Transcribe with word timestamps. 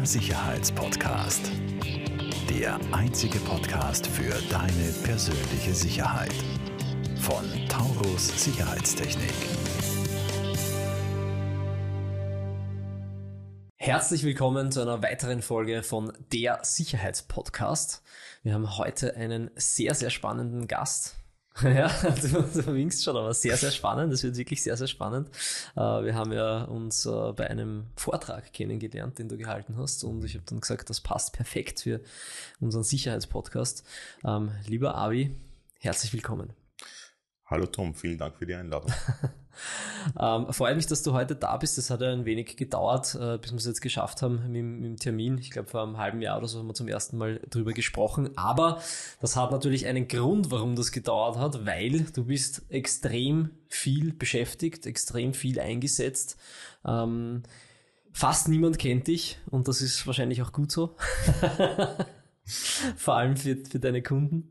Der 0.00 0.06
Sicherheitspodcast. 0.06 1.52
Der 2.48 2.80
einzige 2.90 3.38
Podcast 3.40 4.06
für 4.06 4.32
deine 4.48 4.92
persönliche 5.04 5.74
Sicherheit. 5.74 6.32
Von 7.16 7.44
Taurus 7.68 8.28
Sicherheitstechnik. 8.42 9.34
Herzlich 13.76 14.24
willkommen 14.24 14.72
zu 14.72 14.80
einer 14.80 15.02
weiteren 15.02 15.42
Folge 15.42 15.82
von 15.82 16.14
Der 16.32 16.60
Sicherheitspodcast. 16.62 18.02
Wir 18.42 18.54
haben 18.54 18.78
heute 18.78 19.16
einen 19.16 19.50
sehr, 19.54 19.94
sehr 19.94 20.08
spannenden 20.08 20.66
Gast. 20.66 21.19
Ja, 21.62 21.88
du, 21.88 22.42
du 22.42 22.74
winkst 22.74 23.04
schon, 23.04 23.16
aber 23.16 23.34
sehr, 23.34 23.56
sehr 23.56 23.70
spannend. 23.70 24.12
Das 24.12 24.22
wird 24.22 24.36
wirklich 24.36 24.62
sehr, 24.62 24.76
sehr 24.76 24.86
spannend. 24.86 25.28
Äh, 25.76 25.80
wir 25.80 26.14
haben 26.14 26.32
ja 26.32 26.64
uns 26.64 27.06
äh, 27.06 27.32
bei 27.32 27.50
einem 27.50 27.86
Vortrag 27.96 28.52
kennengelernt, 28.52 29.18
den 29.18 29.28
du 29.28 29.36
gehalten 29.36 29.76
hast. 29.76 30.04
Und 30.04 30.24
ich 30.24 30.34
habe 30.34 30.44
dann 30.46 30.60
gesagt, 30.60 30.90
das 30.90 31.00
passt 31.00 31.32
perfekt 31.32 31.80
für 31.80 32.00
unseren 32.60 32.84
Sicherheitspodcast. 32.84 33.86
Ähm, 34.24 34.52
lieber 34.66 34.96
Avi, 34.96 35.34
herzlich 35.80 36.12
willkommen. 36.12 36.52
Hallo 37.46 37.66
Tom, 37.66 37.94
vielen 37.94 38.16
Dank 38.16 38.36
für 38.36 38.46
die 38.46 38.54
Einladung. 38.54 38.92
ähm, 40.18 40.52
freut 40.52 40.76
mich, 40.76 40.86
dass 40.86 41.02
du 41.02 41.12
heute 41.12 41.36
da 41.36 41.56
bist. 41.56 41.78
Das 41.78 41.90
hat 41.90 42.00
ja 42.00 42.12
ein 42.12 42.24
wenig 42.24 42.56
gedauert, 42.56 43.14
äh, 43.14 43.38
bis 43.38 43.52
wir 43.52 43.58
es 43.58 43.66
jetzt 43.66 43.80
geschafft 43.80 44.22
haben 44.22 44.50
mit, 44.50 44.64
mit 44.64 44.84
dem 44.84 44.96
Termin. 44.96 45.38
Ich 45.38 45.50
glaube, 45.50 45.68
vor 45.68 45.82
einem 45.82 45.98
halben 45.98 46.22
Jahr 46.22 46.38
oder 46.38 46.48
so 46.48 46.58
haben 46.58 46.66
wir 46.66 46.74
zum 46.74 46.88
ersten 46.88 47.18
Mal 47.18 47.40
drüber 47.50 47.72
gesprochen. 47.72 48.30
Aber 48.36 48.80
das 49.20 49.36
hat 49.36 49.50
natürlich 49.50 49.86
einen 49.86 50.08
Grund, 50.08 50.50
warum 50.50 50.76
das 50.76 50.92
gedauert 50.92 51.38
hat, 51.38 51.66
weil 51.66 52.06
du 52.14 52.24
bist 52.24 52.62
extrem 52.68 53.50
viel 53.68 54.12
beschäftigt, 54.12 54.86
extrem 54.86 55.34
viel 55.34 55.60
eingesetzt. 55.60 56.36
Ähm, 56.84 57.42
fast 58.12 58.48
niemand 58.48 58.78
kennt 58.78 59.06
dich 59.06 59.38
und 59.50 59.68
das 59.68 59.80
ist 59.80 60.06
wahrscheinlich 60.06 60.42
auch 60.42 60.52
gut 60.52 60.72
so. 60.72 60.96
vor 62.96 63.16
allem 63.16 63.36
für, 63.36 63.56
für 63.56 63.78
deine 63.78 64.02
Kunden. 64.02 64.50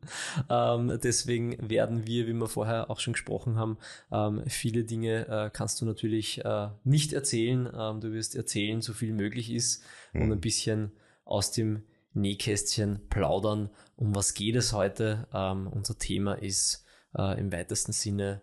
Ähm, 0.50 1.00
deswegen 1.04 1.70
werden 1.70 2.08
wir, 2.08 2.28
wie 2.28 2.34
wir 2.34 2.48
vorher 2.48 2.90
auch 2.90 3.00
schon 3.00 3.14
gesprochen 3.14 3.58
haben, 3.58 3.78
ähm, 4.12 4.44
viele 4.48 4.84
Dinge 4.84 5.28
äh, 5.28 5.50
kannst 5.52 5.82
du 5.82 5.86
natürlich 5.86 6.44
äh, 6.46 6.70
nicht 6.84 7.14
erzählen. 7.14 7.70
Ähm, 7.74 8.02
du 8.02 8.14
wirst 8.14 8.36
erzählen, 8.36 8.82
so 8.82 8.94
viel 8.94 9.14
möglich 9.14 9.52
ist 9.52 9.84
mhm. 10.14 10.24
und 10.24 10.32
ein 10.32 10.42
bisschen 10.42 10.92
aus 11.26 11.52
dem 11.52 11.84
Nähkästchen 12.14 13.08
plaudern. 13.10 13.70
Um 13.96 14.16
was 14.16 14.34
geht 14.34 14.56
es 14.56 14.74
heute? 14.74 15.28
Ähm, 15.34 15.68
unser 15.68 15.98
Thema 15.98 16.34
ist 16.34 16.86
äh, 17.18 17.40
im 17.40 17.52
weitesten 17.52 17.92
Sinne 17.92 18.42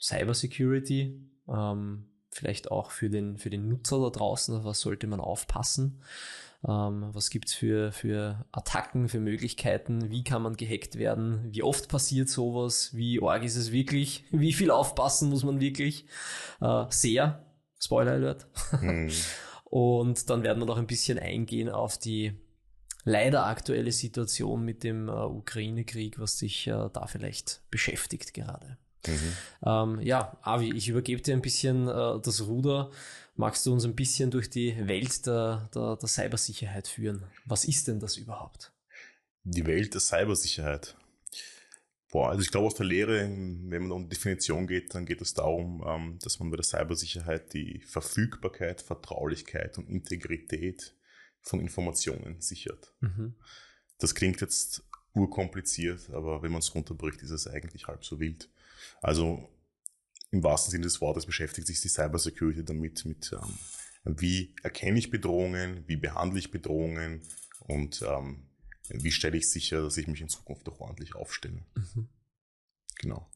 Cybersecurity. 0.00 1.20
Ähm, 1.48 2.06
vielleicht 2.30 2.70
auch 2.70 2.90
für 2.90 3.10
den, 3.10 3.38
für 3.38 3.50
den 3.50 3.68
Nutzer 3.68 4.00
da 4.00 4.10
draußen, 4.10 4.56
auf 4.56 4.64
was 4.64 4.80
sollte 4.80 5.06
man 5.06 5.20
aufpassen. 5.20 6.02
Ähm, 6.66 7.08
was 7.12 7.30
gibt's 7.30 7.52
für, 7.52 7.92
für 7.92 8.46
Attacken, 8.52 9.08
für 9.08 9.20
Möglichkeiten? 9.20 10.10
Wie 10.10 10.24
kann 10.24 10.42
man 10.42 10.56
gehackt 10.56 10.96
werden? 10.96 11.52
Wie 11.52 11.62
oft 11.62 11.88
passiert 11.88 12.28
sowas? 12.28 12.90
Wie 12.94 13.22
arg 13.22 13.44
ist 13.44 13.56
es 13.56 13.70
wirklich? 13.70 14.24
Wie 14.30 14.52
viel 14.52 14.70
aufpassen 14.70 15.28
muss 15.28 15.44
man 15.44 15.60
wirklich? 15.60 16.06
Äh, 16.60 16.84
sehr. 16.88 17.44
Spoiler 17.78 18.12
Alert. 18.12 18.46
Mhm. 18.80 19.10
Und 19.64 20.30
dann 20.30 20.42
werden 20.42 20.60
wir 20.60 20.66
noch 20.66 20.78
ein 20.78 20.86
bisschen 20.86 21.18
eingehen 21.18 21.68
auf 21.68 21.98
die 21.98 22.32
leider 23.04 23.46
aktuelle 23.46 23.92
Situation 23.92 24.64
mit 24.64 24.84
dem 24.84 25.08
äh, 25.08 25.12
Ukraine-Krieg, 25.12 26.18
was 26.18 26.38
dich 26.38 26.66
äh, 26.66 26.88
da 26.92 27.06
vielleicht 27.06 27.60
beschäftigt 27.70 28.32
gerade. 28.32 28.78
Mhm. 29.06 29.36
Ähm, 29.66 30.00
ja, 30.00 30.38
Avi, 30.42 30.74
ich 30.74 30.88
übergebe 30.88 31.20
dir 31.20 31.34
ein 31.34 31.42
bisschen 31.42 31.88
äh, 31.88 32.20
das 32.22 32.46
Ruder. 32.46 32.90
Magst 33.36 33.66
du 33.66 33.72
uns 33.72 33.84
ein 33.84 33.96
bisschen 33.96 34.30
durch 34.30 34.48
die 34.48 34.76
Welt 34.86 35.26
der, 35.26 35.68
der, 35.74 35.96
der 35.96 36.08
Cybersicherheit 36.08 36.86
führen? 36.86 37.24
Was 37.44 37.64
ist 37.64 37.88
denn 37.88 37.98
das 37.98 38.16
überhaupt? 38.16 38.72
Die 39.42 39.66
Welt 39.66 39.92
der 39.92 40.00
Cybersicherheit. 40.00 40.96
Boah, 42.12 42.30
also 42.30 42.42
ich 42.42 42.50
glaube 42.52 42.68
aus 42.68 42.76
der 42.76 42.86
Lehre, 42.86 43.22
wenn 43.22 43.82
man 43.82 43.90
um 43.90 44.08
Definition 44.08 44.68
geht, 44.68 44.94
dann 44.94 45.04
geht 45.04 45.20
es 45.20 45.34
darum, 45.34 45.84
ähm, 45.84 46.18
dass 46.22 46.38
man 46.38 46.48
bei 46.50 46.56
der 46.56 46.64
Cybersicherheit 46.64 47.52
die 47.52 47.80
Verfügbarkeit, 47.80 48.82
Vertraulichkeit 48.82 49.78
und 49.78 49.88
Integrität 49.88 50.94
von 51.40 51.58
Informationen 51.58 52.40
sichert. 52.40 52.94
Mhm. 53.00 53.34
Das 53.98 54.14
klingt 54.14 54.40
jetzt 54.40 54.84
urkompliziert, 55.12 56.10
aber 56.10 56.42
wenn 56.42 56.52
man 56.52 56.60
es 56.60 56.72
runterbricht, 56.72 57.20
ist 57.22 57.30
es 57.30 57.48
eigentlich 57.48 57.88
halb 57.88 58.04
so 58.04 58.20
wild. 58.20 58.48
Also 59.02 59.48
im 60.34 60.42
wahrsten 60.42 60.72
Sinne 60.72 60.84
des 60.84 61.00
Wortes 61.00 61.26
beschäftigt 61.26 61.66
sich 61.66 61.80
die 61.80 61.88
Cybersecurity 61.88 62.64
damit, 62.64 63.04
mit 63.04 63.32
ähm, 63.32 63.58
wie 64.04 64.54
erkenne 64.62 64.98
ich 64.98 65.10
Bedrohungen, 65.10 65.84
wie 65.86 65.96
behandle 65.96 66.38
ich 66.38 66.50
Bedrohungen 66.50 67.22
und 67.60 68.02
ähm, 68.02 68.48
wie 68.88 69.12
stelle 69.12 69.36
ich 69.38 69.48
sicher, 69.48 69.80
dass 69.80 69.96
ich 69.96 70.08
mich 70.08 70.20
in 70.20 70.28
Zukunft 70.28 70.68
auch 70.68 70.80
ordentlich 70.80 71.14
aufstelle. 71.14 71.64
Mhm. 71.74 72.08
Genau. 72.96 73.30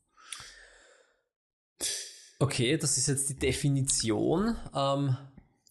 Okay, 2.41 2.77
das 2.77 2.99
ist 2.99 3.07
jetzt 3.07 3.31
die 3.31 3.39
Definition. 3.39 4.57
Ähm, 4.75 5.17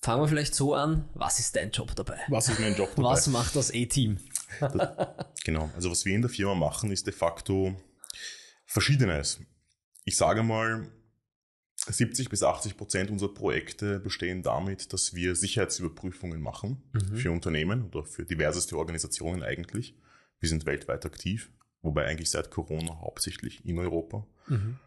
fangen 0.02 0.22
wir 0.22 0.28
vielleicht 0.28 0.56
so 0.56 0.74
an. 0.74 1.08
Was 1.14 1.40
ist 1.40 1.56
dein 1.56 1.72
Job 1.72 1.96
dabei? 1.96 2.20
Was 2.30 2.50
ist 2.50 2.60
mein 2.60 2.76
Job 2.76 2.90
dabei? 2.96 3.10
Was 3.10 3.28
macht 3.28 3.56
das 3.56 3.72
E-Team? 3.72 4.18
genau, 5.44 5.70
also 5.76 5.92
was 5.92 6.06
wir 6.06 6.16
in 6.16 6.22
der 6.22 6.32
Firma 6.32 6.56
machen, 6.56 6.92
ist 6.92 7.06
de 7.06 7.14
facto 7.14 7.76
Verschiedenes. 8.66 9.40
Ich 10.06 10.16
sage 10.16 10.42
mal, 10.42 10.90
70 11.94 12.30
bis 12.30 12.44
80 12.44 12.78
Prozent 12.78 13.12
unserer 13.12 13.34
Projekte 13.34 14.00
bestehen 14.00 14.44
damit, 14.44 14.94
dass 14.94 15.14
wir 15.14 15.36
Sicherheitsüberprüfungen 15.36 16.42
machen 16.42 16.84
mhm. 16.94 17.16
für 17.16 17.32
Unternehmen 17.32 17.86
oder 17.86 18.04
für 18.04 18.26
diverseste 18.26 18.78
Organisationen 18.78 19.44
eigentlich. 19.44 19.96
Wir 20.40 20.50
sind 20.50 20.66
weltweit 20.66 21.06
aktiv, 21.06 21.52
wobei 21.82 22.06
eigentlich 22.06 22.30
seit 22.30 22.52
Corona 22.52 23.00
hauptsächlich 23.02 23.66
in 23.66 23.80
Europa. 23.80 24.26
Mhm. 24.48 24.78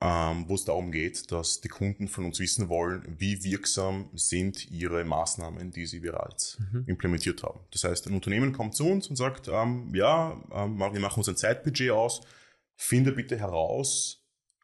Ähm, 0.00 0.44
wo 0.46 0.54
es 0.54 0.64
darum 0.64 0.92
geht, 0.92 1.32
dass 1.32 1.60
die 1.60 1.68
Kunden 1.68 2.06
von 2.06 2.24
uns 2.24 2.38
wissen 2.38 2.68
wollen, 2.68 3.02
wie 3.18 3.42
wirksam 3.42 4.10
sind 4.14 4.70
ihre 4.70 5.04
Maßnahmen, 5.04 5.72
die 5.72 5.86
sie 5.86 5.98
bereits 5.98 6.56
mhm. 6.60 6.84
implementiert 6.86 7.42
haben. 7.42 7.58
Das 7.72 7.82
heißt, 7.82 8.06
ein 8.06 8.14
Unternehmen 8.14 8.52
kommt 8.52 8.76
zu 8.76 8.86
uns 8.86 9.08
und 9.08 9.16
sagt, 9.16 9.48
ähm, 9.48 9.92
ja, 9.92 10.40
ähm, 10.52 10.78
wir 10.78 11.00
machen 11.00 11.18
uns 11.18 11.28
ein 11.28 11.36
Zeitbudget 11.36 11.90
aus, 11.90 12.20
finde 12.76 13.10
bitte 13.10 13.36
heraus, 13.36 14.17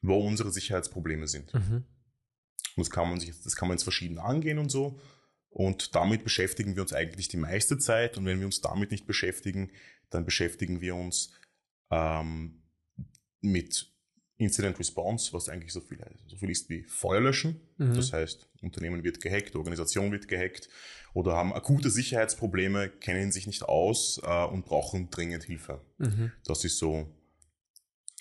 wo 0.07 0.19
unsere 0.19 0.51
Sicherheitsprobleme 0.51 1.27
sind. 1.27 1.53
Mhm. 1.55 1.85
Das 2.77 2.91
kann 2.91 3.09
man 3.09 3.21
sich, 3.21 3.33
das 3.43 3.57
kann 3.57 3.69
man 3.69 3.77
jetzt 3.77 3.85
verschieden 3.85 4.19
angehen 4.19 4.59
und 4.59 4.71
so. 4.71 5.01
Und 5.49 5.95
damit 5.95 6.25
beschäftigen 6.25 6.75
wir 6.75 6.83
uns 6.83 6.93
eigentlich 6.93 7.29
die 7.29 7.37
meiste 7.37 7.79
Zeit. 7.79 8.19
Und 8.19 8.27
wenn 8.27 8.39
wir 8.41 8.47
uns 8.47 8.61
damit 8.61 8.91
nicht 8.91 9.07
beschäftigen, 9.07 9.71
dann 10.11 10.25
beschäftigen 10.25 10.81
wir 10.81 10.97
uns 10.97 11.33
ähm, 11.91 12.63
mit 13.41 13.93
Incident 14.37 14.79
Response, 14.81 15.33
was 15.33 15.49
eigentlich 15.49 15.73
so 15.73 15.81
viel, 15.81 15.99
so 16.27 16.37
viel 16.37 16.51
ist 16.51 16.69
wie 16.69 16.83
Feuerlöschen. 16.83 17.61
Mhm. 17.79 17.95
Das 17.95 18.13
heißt, 18.13 18.49
Unternehmen 18.63 19.05
wird 19.05 19.21
gehackt, 19.21 19.55
Organisation 19.55 20.11
wird 20.11 20.27
gehackt 20.27 20.69
oder 21.15 21.35
haben 21.35 21.55
akute 21.55 21.89
Sicherheitsprobleme, 21.89 22.89
kennen 22.89 23.31
sich 23.31 23.47
nicht 23.47 23.63
aus 23.63 24.21
äh, 24.25 24.45
und 24.47 24.65
brauchen 24.65 25.09
dringend 25.11 25.45
Hilfe. 25.45 25.81
Mhm. 25.99 26.33
Das 26.45 26.65
ist 26.65 26.79
so 26.79 27.07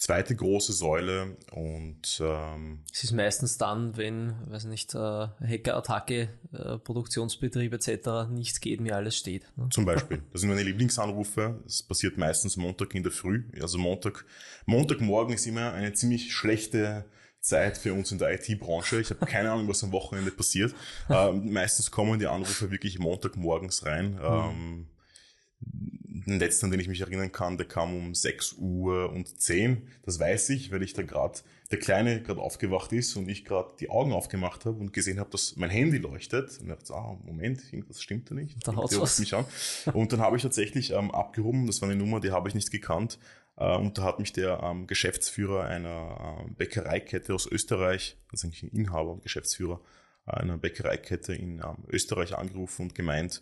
zweite 0.04 0.36
große 0.36 0.74
Säule 0.74 1.38
und 1.52 2.22
ähm, 2.22 2.84
es 2.92 3.06
ist 3.06 3.14
meistens 3.14 3.58
dann, 3.58 3.96
wenn, 3.96 4.36
weiß 4.50 4.66
nicht, 4.66 4.94
äh, 4.94 4.98
Hackerattacke, 4.98 6.28
äh, 6.52 6.78
Produktionsbetrieb 6.78 7.72
etc. 7.74 8.30
nichts 8.30 8.60
geht, 8.60 8.82
mir 8.82 8.98
alles 8.98 9.18
steht. 9.18 9.46
Ne? 9.56 9.70
Zum 9.70 9.86
Beispiel. 9.86 10.22
Das 10.34 10.42
sind 10.42 10.50
meine 10.50 10.64
Lieblingsanrufe. 10.64 11.62
Das 11.64 11.84
passiert 11.84 12.18
meistens 12.18 12.58
Montag 12.58 12.94
in 12.96 13.04
der 13.04 13.14
Früh. 13.14 13.46
Also 13.62 13.78
Montag, 13.78 14.26
Montagmorgen 14.66 15.36
ist 15.36 15.48
immer 15.48 15.72
eine 15.72 15.94
ziemlich 15.94 16.34
schlechte 16.34 17.06
Zeit 17.40 17.78
für 17.78 17.94
uns 17.94 18.12
in 18.12 18.18
der 18.18 18.34
IT-Branche. 18.34 19.00
Ich 19.00 19.10
habe 19.10 19.26
keine 19.26 19.52
Ahnung, 19.52 19.70
was 19.70 19.86
am 19.86 19.94
Wochenende 19.94 20.32
passiert. 20.32 20.76
Ähm, 21.10 21.54
meistens 21.54 21.92
kommen 21.92 22.20
die 22.20 22.28
Anrufe 22.28 22.72
wirklich 22.72 23.00
Montagmorgens 23.00 23.86
rein. 23.86 24.16
Mhm. 24.16 24.88
Den 26.16 26.40
letzten, 26.40 26.68
an 26.68 26.72
den 26.72 26.80
ich 26.80 26.88
mich 26.88 27.02
erinnern 27.02 27.32
kann, 27.32 27.58
der 27.58 27.68
kam 27.68 27.96
um 27.96 28.14
6 28.14 28.58
Uhr 28.60 29.12
und 29.12 29.42
10. 29.42 29.88
Das 30.04 30.20
weiß 30.20 30.50
ich, 30.50 30.72
weil 30.72 30.84
ich 30.84 30.94
da 30.94 31.02
gerade, 31.02 31.40
der 31.72 31.80
Kleine 31.80 32.22
gerade 32.22 32.40
aufgewacht 32.40 32.92
ist 32.94 33.16
und 33.16 33.28
ich 33.28 33.46
gerade 33.46 33.72
die 33.80 33.90
Augen 33.90 34.14
aufgemacht 34.14 34.66
habe 34.66 34.78
und 34.80 34.94
gesehen 34.94 35.20
habe, 35.20 35.32
dass 35.32 35.56
mein 35.56 35.72
Handy 35.72 35.98
leuchtet. 35.98 36.60
Und 36.60 36.70
ich 36.70 36.76
dachte, 36.76 36.94
ah, 36.94 37.18
Moment, 37.26 37.62
irgendwas 37.74 38.02
stimmt 38.02 38.30
da 38.30 38.36
nicht. 38.36 38.56
Da 38.68 38.76
haut's 38.76 39.00
was. 39.00 39.18
Mich 39.18 39.34
an. 39.34 39.46
Und 39.94 40.14
dann 40.14 40.20
habe 40.22 40.38
ich 40.38 40.44
tatsächlich 40.44 40.92
ähm, 40.92 41.10
abgehoben, 41.10 41.66
das 41.66 41.82
war 41.82 41.90
eine 41.90 41.98
Nummer, 41.98 42.20
die 42.20 42.32
habe 42.32 42.48
ich 42.48 42.54
nicht 42.54 42.70
gekannt. 42.70 43.18
Äh, 43.58 43.76
und 43.76 43.98
da 43.98 44.04
hat 44.04 44.20
mich 44.20 44.34
der 44.34 44.62
ähm, 44.62 44.86
Geschäftsführer 44.86 45.64
einer 45.66 46.46
äh, 46.48 46.52
Bäckereikette 46.52 47.34
aus 47.34 47.48
Österreich, 47.48 48.18
also 48.32 48.46
eigentlich 48.46 48.62
ein 48.62 48.70
Inhaber 48.70 49.12
und 49.12 49.24
Geschäftsführer 49.24 49.82
einer 50.26 50.58
Bäckereikette 50.58 51.34
in 51.34 51.60
ähm, 51.60 51.86
Österreich 51.90 52.38
angerufen 52.38 52.84
und 52.84 52.96
gemeint, 52.96 53.42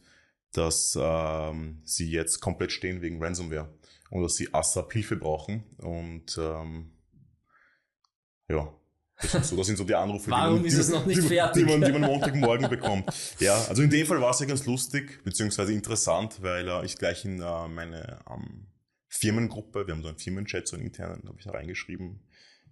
dass 0.54 0.98
ähm, 1.00 1.82
sie 1.84 2.10
jetzt 2.10 2.40
komplett 2.40 2.72
stehen 2.72 3.02
wegen 3.02 3.24
Ransomware 3.24 3.74
und 4.10 4.24
dass 4.24 4.36
sie 4.36 4.54
ASAP 4.54 4.94
Hilfe 4.94 5.16
brauchen. 5.16 5.64
Und 5.78 6.38
ähm, 6.38 6.92
ja, 8.50 8.74
Das, 9.22 9.36
ist 9.36 9.50
so, 9.50 9.58
das 9.58 9.68
sind 9.68 9.78
so 9.78 9.84
die 9.84 9.96
Anrufe, 9.96 10.32
Warum 10.32 10.56
die, 10.56 10.60
man, 10.62 10.68
ist 10.68 10.78
es 10.78 10.90
noch 10.90 11.06
nicht 11.06 11.22
die, 11.22 11.28
fertig? 11.28 11.66
Die, 11.66 11.72
man, 11.72 11.82
die 11.82 11.92
man 11.92 12.02
Montagmorgen 12.02 12.70
bekommt. 12.70 13.06
Ja, 13.40 13.56
also 13.70 13.82
in 13.82 13.90
dem 13.90 14.06
Fall 14.06 14.20
war 14.20 14.32
es 14.32 14.40
ja 14.40 14.46
ganz 14.46 14.66
lustig, 14.66 15.24
beziehungsweise 15.24 15.74
interessant, 15.74 16.42
weil 16.42 16.68
äh, 16.68 16.86
ich 16.86 16.98
gleich 16.98 17.24
in 17.26 17.40
äh, 17.40 17.68
meine 17.68 18.20
ähm, 18.30 18.68
Firmengruppe, 19.08 19.86
wir 19.86 19.94
haben 19.94 20.02
so 20.02 20.08
einen 20.08 20.18
Firmenchat, 20.18 20.68
so 20.68 20.76
einen 20.76 20.86
internen, 20.86 21.28
habe 21.28 21.38
ich 21.38 21.46
da 21.46 21.52
reingeschrieben, 21.52 22.22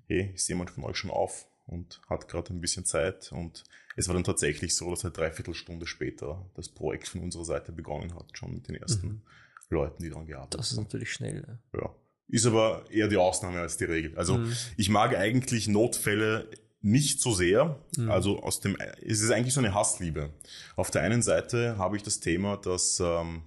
hey, 0.07 0.31
ist 0.33 0.47
jemand 0.47 0.71
von 0.71 0.83
euch 0.85 0.97
schon 0.97 1.11
auf 1.11 1.48
und 1.69 2.01
hat 2.09 2.27
gerade 2.27 2.53
ein 2.53 2.61
bisschen 2.61 2.85
Zeit 2.85 3.31
und 3.31 3.63
es 3.95 4.07
war 4.07 4.15
dann 4.15 4.23
tatsächlich 4.23 4.75
so, 4.75 4.89
dass 4.91 5.03
eine 5.03 5.11
Dreiviertelstunde 5.11 5.85
später 5.85 6.45
das 6.55 6.69
Projekt 6.69 7.07
von 7.09 7.21
unserer 7.21 7.45
Seite 7.45 7.71
begonnen 7.71 8.15
hat, 8.15 8.37
schon 8.37 8.53
mit 8.53 8.67
den 8.67 8.75
ersten 8.75 9.07
Mhm. 9.07 9.21
Leuten, 9.69 10.01
die 10.03 10.09
daran 10.09 10.25
gearbeitet 10.25 10.53
haben. 10.53 10.61
Das 10.61 10.71
ist 10.71 10.77
natürlich 10.77 11.11
schnell. 11.13 11.59
Ja. 11.73 11.79
Ja. 11.81 11.95
Ist 12.27 12.45
aber 12.45 12.85
eher 12.91 13.07
die 13.07 13.17
Ausnahme 13.17 13.59
als 13.59 13.77
die 13.77 13.85
Regel. 13.85 14.17
Also 14.17 14.37
Mhm. 14.37 14.53
ich 14.77 14.89
mag 14.89 15.15
eigentlich 15.15 15.67
Notfälle 15.67 16.49
nicht 16.81 17.19
so 17.21 17.33
sehr. 17.33 17.77
Mhm. 17.97 18.09
Also 18.09 18.41
aus 18.41 18.61
dem, 18.61 18.77
es 19.01 19.21
ist 19.21 19.31
eigentlich 19.31 19.53
so 19.53 19.59
eine 19.59 19.73
Hassliebe. 19.73 20.29
Auf 20.75 20.91
der 20.91 21.01
einen 21.01 21.21
Seite 21.21 21.77
habe 21.77 21.97
ich 21.97 22.03
das 22.03 22.19
Thema, 22.19 22.55
dass 22.57 22.99
ähm, 22.99 23.41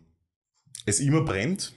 es 0.84 1.00
immer 1.00 1.22
brennt. 1.22 1.72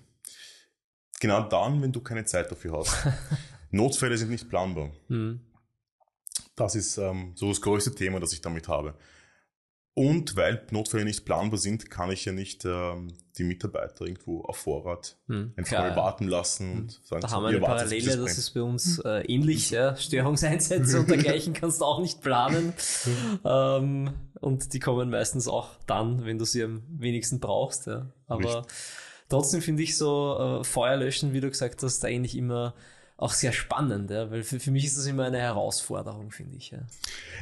Genau 1.22 1.48
dann, 1.48 1.82
wenn 1.82 1.92
du 1.94 2.02
keine 2.02 2.26
Zeit 2.26 2.52
dafür 2.52 2.80
hast. 2.80 2.96
Notfälle 3.72 4.18
sind 4.18 4.32
nicht 4.32 4.50
planbar. 4.50 4.92
Mhm. 5.08 5.40
Das 6.56 6.76
ist 6.76 6.98
ähm, 6.98 7.34
so 7.36 7.50
das 7.50 7.62
größte 7.62 7.94
Thema, 7.96 8.20
das 8.20 8.34
ich 8.34 8.42
damit 8.42 8.68
habe. 8.68 8.96
Und 9.98 10.36
weil 10.36 10.62
Notfälle 10.72 11.06
nicht 11.06 11.24
planbar 11.24 11.58
sind, 11.58 11.90
kann 11.90 12.12
ich 12.12 12.26
ja 12.26 12.34
nicht 12.34 12.66
ähm, 12.66 13.14
die 13.38 13.44
Mitarbeiter 13.46 14.06
irgendwo 14.06 14.42
auf 14.42 14.58
Vorrat 14.58 15.18
Mhm. 15.28 15.54
einfach 15.56 15.70
Klar, 15.70 15.90
mal 15.90 15.96
warten 15.96 16.28
lassen 16.28 16.72
und 16.74 17.00
sagen, 17.06 17.22
Da 17.22 17.30
so, 17.30 17.36
haben 17.36 17.44
wir 17.44 17.50
eine 17.50 17.60
Parallele, 17.62 18.00
es 18.00 18.06
das 18.08 18.16
brennt. 18.26 18.38
ist 18.38 18.50
bei 18.54 18.62
uns 18.62 19.00
äh, 19.00 19.22
ähnlich. 19.34 19.70
Ja. 19.70 19.96
Störungseinsätze 19.96 21.00
und 21.00 21.10
dergleichen 21.10 21.54
kannst 21.54 21.80
du 21.80 21.86
auch 21.86 22.02
nicht 22.02 22.22
planen. 22.22 22.74
ähm, 23.46 24.14
und 24.42 24.74
die 24.74 24.80
kommen 24.80 25.10
meistens 25.10 25.48
auch 25.48 25.70
dann, 25.88 26.26
wenn 26.26 26.38
du 26.38 26.46
sie 26.46 26.64
am 26.64 26.84
wenigsten 26.90 27.40
brauchst. 27.40 27.88
Ja. 27.88 28.12
Aber 28.28 28.60
Richtig. 28.60 28.76
trotzdem 29.30 29.62
finde 29.62 29.84
ich 29.84 29.98
so 29.98 30.60
äh, 30.60 30.64
Feuerlöschen, 30.66 31.32
wie 31.34 31.40
du 31.40 31.50
gesagt 31.50 31.82
hast, 31.84 32.04
eigentlich 32.04 32.36
immer 32.38 32.74
auch 33.18 33.34
sehr 33.34 33.54
spannend, 33.54 34.12
ja, 34.12 34.30
weil 34.30 34.44
für, 34.44 34.60
für 34.60 34.72
mich 34.72 34.86
ist 34.86 34.98
das 34.98 35.06
immer 35.06 35.26
eine 35.26 35.40
Herausforderung, 35.40 36.32
finde 36.32 36.58
ich. 36.58 36.72
Ja. 36.72 36.86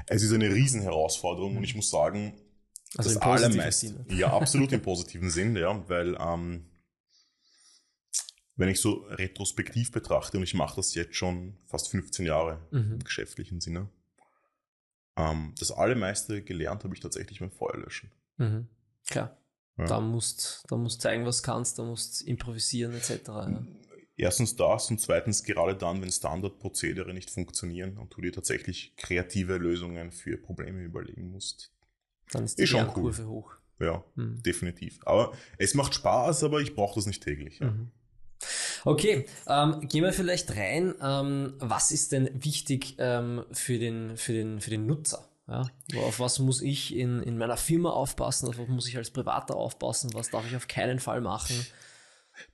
Es 0.08 0.22
ist 0.24 0.32
eine 0.32 0.54
Riesenherausforderung 0.54 1.58
und 1.58 1.64
ich 1.64 1.76
muss 1.76 1.90
sagen, 1.90 2.34
Also 2.96 3.10
das 3.10 3.16
im 3.16 3.20
positiven 3.22 3.52
allermeiste, 3.60 3.88
Sinne. 3.88 4.06
ja, 4.10 4.32
absolut 4.34 4.72
im 4.72 4.82
positiven 4.84 5.30
Sinn, 5.30 5.56
ja, 5.56 5.88
weil 5.90 6.16
ähm, 6.20 6.70
wenn 8.56 8.70
ich 8.70 8.80
so 8.80 9.06
retrospektiv 9.10 9.92
betrachte, 9.92 10.38
und 10.38 10.44
ich 10.44 10.54
mache 10.54 10.76
das 10.76 10.94
jetzt 10.94 11.16
schon 11.16 11.58
fast 11.68 11.90
15 11.90 12.26
Jahre 12.26 12.60
Mhm. 12.72 12.94
im 12.94 13.04
geschäftlichen 13.04 13.60
Sinne, 13.62 13.90
ähm, 15.16 15.54
das 15.60 15.72
allermeiste 15.72 16.44
gelernt 16.44 16.84
habe 16.84 16.94
ich 16.94 17.00
tatsächlich 17.00 17.40
beim 17.40 17.52
Feuerlöschen. 17.52 18.12
Mhm. 18.38 18.68
Klar. 19.08 19.38
Ja. 19.78 19.86
Da 19.86 20.00
musst 20.00 20.64
da 20.68 20.76
musst 20.78 21.02
zeigen, 21.02 21.26
was 21.26 21.42
du 21.42 21.48
kannst, 21.48 21.80
da 21.80 21.84
musst 21.84 22.22
improvisieren 22.22 22.94
etc. 22.94 23.10
Ja. 23.28 23.66
Erstens 24.16 24.56
das 24.56 24.90
und 24.92 25.02
zweitens 25.02 25.44
gerade 25.44 25.76
dann, 25.76 26.02
wenn 26.02 26.12
Standardprozedere 26.12 27.14
nicht 27.14 27.32
funktionieren 27.32 27.98
und 27.98 28.16
du 28.16 28.22
dir 28.22 28.32
tatsächlich 28.32 28.94
kreative 28.96 29.58
Lösungen 29.58 30.12
für 30.12 30.38
Probleme 30.38 30.82
überlegen 30.84 31.32
musst. 31.32 31.72
Dann 32.32 32.46
ist 32.46 32.60
die 32.60 32.64
Ist 32.64 32.70
schon 32.70 32.82
Lernkurve 32.82 33.28
hoch. 33.28 33.54
Ja, 33.80 34.04
Mhm. 34.16 34.42
definitiv. 34.44 35.00
Aber 35.06 35.34
es 35.58 35.74
macht 35.74 35.96
Spaß, 35.96 36.44
aber 36.44 36.62
ich 36.62 36.76
brauche 36.76 36.96
das 36.96 37.08
nicht 37.08 37.24
täglich. 37.24 37.60
Ja. 37.60 37.72
Mhm. 37.72 37.92
Okay, 38.86 39.26
ähm, 39.48 39.88
gehen 39.88 40.04
wir 40.04 40.14
vielleicht 40.14 40.56
rein. 40.56 40.94
Ähm, 41.02 41.54
was 41.60 41.92
ist 41.92 42.12
denn 42.12 42.30
wichtig 42.44 42.96
ähm, 43.00 43.46
für, 43.52 43.80
den, 43.80 44.18
für, 44.18 44.34
den, 44.34 44.60
für 44.60 44.70
den 44.70 44.86
Nutzer? 44.86 45.30
Ja? 45.48 45.64
Auf 45.98 46.20
was 46.20 46.40
muss 46.40 46.62
ich 46.62 46.96
in, 46.96 47.22
in 47.24 47.38
meiner 47.38 47.58
Firma 47.58 47.90
aufpassen? 47.92 48.48
Auf 48.50 48.58
was 48.58 48.68
muss 48.68 48.88
ich 48.88 48.98
als 48.98 49.12
Privater 49.12 49.56
aufpassen? 49.56 50.14
Was 50.14 50.30
darf 50.30 50.46
ich 50.48 50.56
auf 50.56 50.68
keinen 50.68 51.00
Fall 51.00 51.22
machen? 51.22 51.56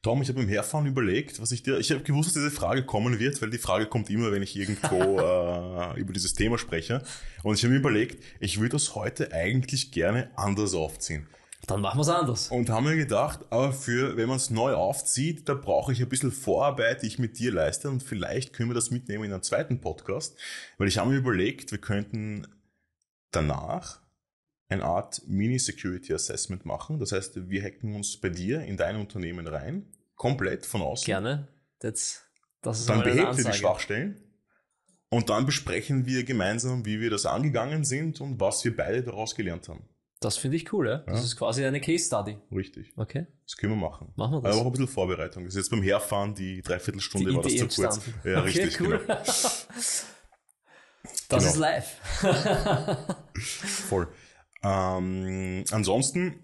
Tom, 0.02 0.22
ich 0.22 0.30
habe 0.30 0.42
im 0.42 0.48
Herfahren 0.48 0.86
überlegt, 0.86 1.42
was 1.42 1.52
ich 1.52 1.64
dir. 1.64 1.78
Ich 1.80 1.92
habe 1.92 2.02
gewusst, 2.04 2.30
dass 2.30 2.36
diese 2.36 2.52
Frage 2.52 2.86
kommen 2.86 3.20
wird, 3.20 3.42
weil 3.42 3.50
die 3.50 3.58
Frage 3.58 3.86
kommt 3.86 4.10
immer, 4.10 4.32
wenn 4.32 4.44
ich 4.44 4.56
irgendwo 4.56 5.20
äh, 5.20 6.00
über 6.00 6.14
dieses 6.14 6.34
Thema 6.34 6.58
spreche. 6.58 7.04
Und 7.44 7.56
ich 7.56 7.64
habe 7.64 7.74
mir 7.74 7.80
überlegt, 7.80 8.24
ich 8.40 8.60
würde 8.60 8.74
das 8.74 8.96
heute 8.96 9.34
eigentlich 9.34 9.92
gerne 9.92 10.32
anders 10.36 10.74
aufziehen. 10.74 11.28
Dann 11.68 11.82
machen 11.82 11.98
wir 11.98 12.02
es 12.02 12.10
anders. 12.10 12.48
Und 12.50 12.70
haben 12.70 12.86
mir 12.86 12.96
gedacht, 12.96 13.42
aber 13.50 13.74
für, 13.74 14.18
wenn 14.18 14.28
man 14.28 14.38
es 14.38 14.50
neu 14.50 14.74
aufzieht, 14.74 15.48
da 15.50 15.54
brauche 15.54 15.92
ich 15.92 16.02
ein 16.02 16.10
bisschen 16.10 16.32
Vorarbeit, 16.32 17.04
die 17.04 17.08
ich 17.08 17.20
mit 17.20 17.38
dir 17.38 17.52
leiste. 17.52 17.90
Und 17.90 18.02
vielleicht 18.02 18.54
können 18.54 18.70
wir 18.70 18.76
das 18.76 18.92
mitnehmen 18.92 19.26
in 19.26 19.34
einen 19.34 19.44
zweiten 19.44 19.82
Podcast. 19.82 20.38
Weil 20.78 20.88
ich 20.88 20.98
habe 20.98 21.12
mir 21.12 21.18
überlegt, 21.18 21.72
wir 21.72 21.80
könnten 21.80 22.48
danach 23.32 24.00
eine 24.70 24.84
Art 24.86 25.22
Mini-Security 25.28 26.14
Assessment 26.14 26.66
machen. 26.66 27.00
Das 27.00 27.12
heißt, 27.12 27.50
wir 27.50 27.64
hacken 27.64 27.96
uns 27.96 28.18
bei 28.18 28.30
dir 28.30 28.62
in 28.62 28.78
dein 28.78 28.96
Unternehmen 28.98 29.48
rein, 29.48 29.88
komplett 30.16 30.66
von 30.66 30.82
außen. 30.82 31.06
Gerne. 31.06 31.48
Das, 31.80 32.22
das 32.62 32.82
ist 32.82 32.90
Dann 32.90 33.02
behebt 33.04 33.38
ihr 33.38 33.44
die. 33.46 33.54
Schwachstellen. 33.54 34.22
Und 35.10 35.30
dann 35.32 35.48
besprechen 35.48 36.06
wir 36.06 36.24
gemeinsam, 36.24 36.86
wie 36.86 37.00
wir 37.00 37.10
das 37.10 37.26
angegangen 37.26 37.84
sind 37.84 38.22
und 38.22 38.40
was 38.40 38.64
wir 38.64 38.76
beide 38.78 39.02
daraus 39.02 39.34
gelernt 39.34 39.68
haben. 39.68 39.90
Das 40.20 40.38
finde 40.38 40.58
ich 40.58 40.72
cool, 40.72 40.88
ja? 40.88 40.98
Das 41.00 41.20
Ja. 41.20 41.26
ist 41.26 41.36
quasi 41.38 41.66
eine 41.66 41.82
Case 41.82 42.06
Study. 42.06 42.38
Richtig. 42.52 42.92
Okay, 42.96 43.26
Das 43.46 43.56
können 43.58 43.72
wir 43.74 43.78
machen. 43.90 44.12
machen 44.18 44.34
wir 44.34 44.42
das. 44.42 44.52
Aber 44.52 44.62
auch 44.62 44.66
ein 44.68 44.72
bisschen 44.74 44.88
Vorbereitung. 44.90 45.46
Das 45.46 45.54
ist 45.56 45.58
jetzt 45.58 45.70
beim 45.72 45.82
Herfahren, 45.82 46.36
die 46.36 46.62
Dreiviertelstunde 46.62 47.30
Die 47.32 47.36
war 47.38 47.42
das 47.42 47.54
zu 47.56 47.82
kurz. 47.82 48.02
Ja, 48.24 48.40
Okay, 48.42 48.62
richtig, 48.62 48.82
cool. 48.82 49.00
genau. 49.00 49.18
Das 51.30 51.44
Genau. 51.44 51.52
ist 51.52 51.56
live. 51.58 51.96
Voll. 53.88 54.08
Ähm, 54.62 55.64
ansonsten, 55.72 56.40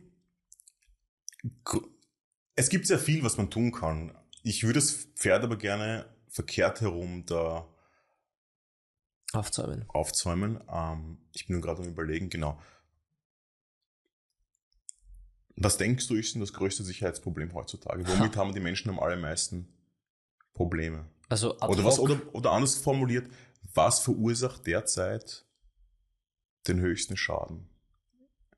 es 2.55 2.69
gibt 2.69 2.87
sehr 2.87 2.99
viel, 2.99 3.23
was 3.23 3.37
man 3.37 3.49
tun 3.49 3.71
kann. 3.71 4.17
Ich 4.43 4.63
würde 4.63 4.79
das 4.79 5.07
Pferd 5.15 5.43
aber 5.43 5.57
gerne 5.57 6.05
verkehrt 6.29 6.81
herum 6.81 7.25
da 7.25 7.67
Aufzäumen. 9.33 9.85
aufzäumen. 9.89 10.63
Ähm, 10.71 11.17
ich 11.33 11.47
bin 11.47 11.55
nur 11.55 11.63
gerade 11.63 11.81
am 11.81 11.89
überlegen, 11.89 12.29
genau. 12.29 12.59
Was 15.57 15.77
denkst 15.77 16.07
du, 16.07 16.15
ist 16.15 16.33
denn 16.33 16.41
das 16.41 16.53
größte 16.53 16.83
Sicherheitsproblem 16.83 17.53
heutzutage? 17.53 18.07
Womit 18.07 18.35
haben 18.35 18.53
die 18.53 18.59
Menschen 18.59 18.89
am 18.89 18.99
allermeisten 18.99 19.67
Probleme? 20.53 21.09
Also 21.27 21.57
Oder 21.59 21.83
was, 21.83 21.99
oder, 21.99 22.21
oder 22.33 22.51
anders 22.51 22.77
formuliert, 22.77 23.29
was 23.73 23.99
verursacht 23.99 24.67
derzeit 24.67 25.45
den 26.67 26.79
höchsten 26.79 27.17
Schaden? 27.17 27.69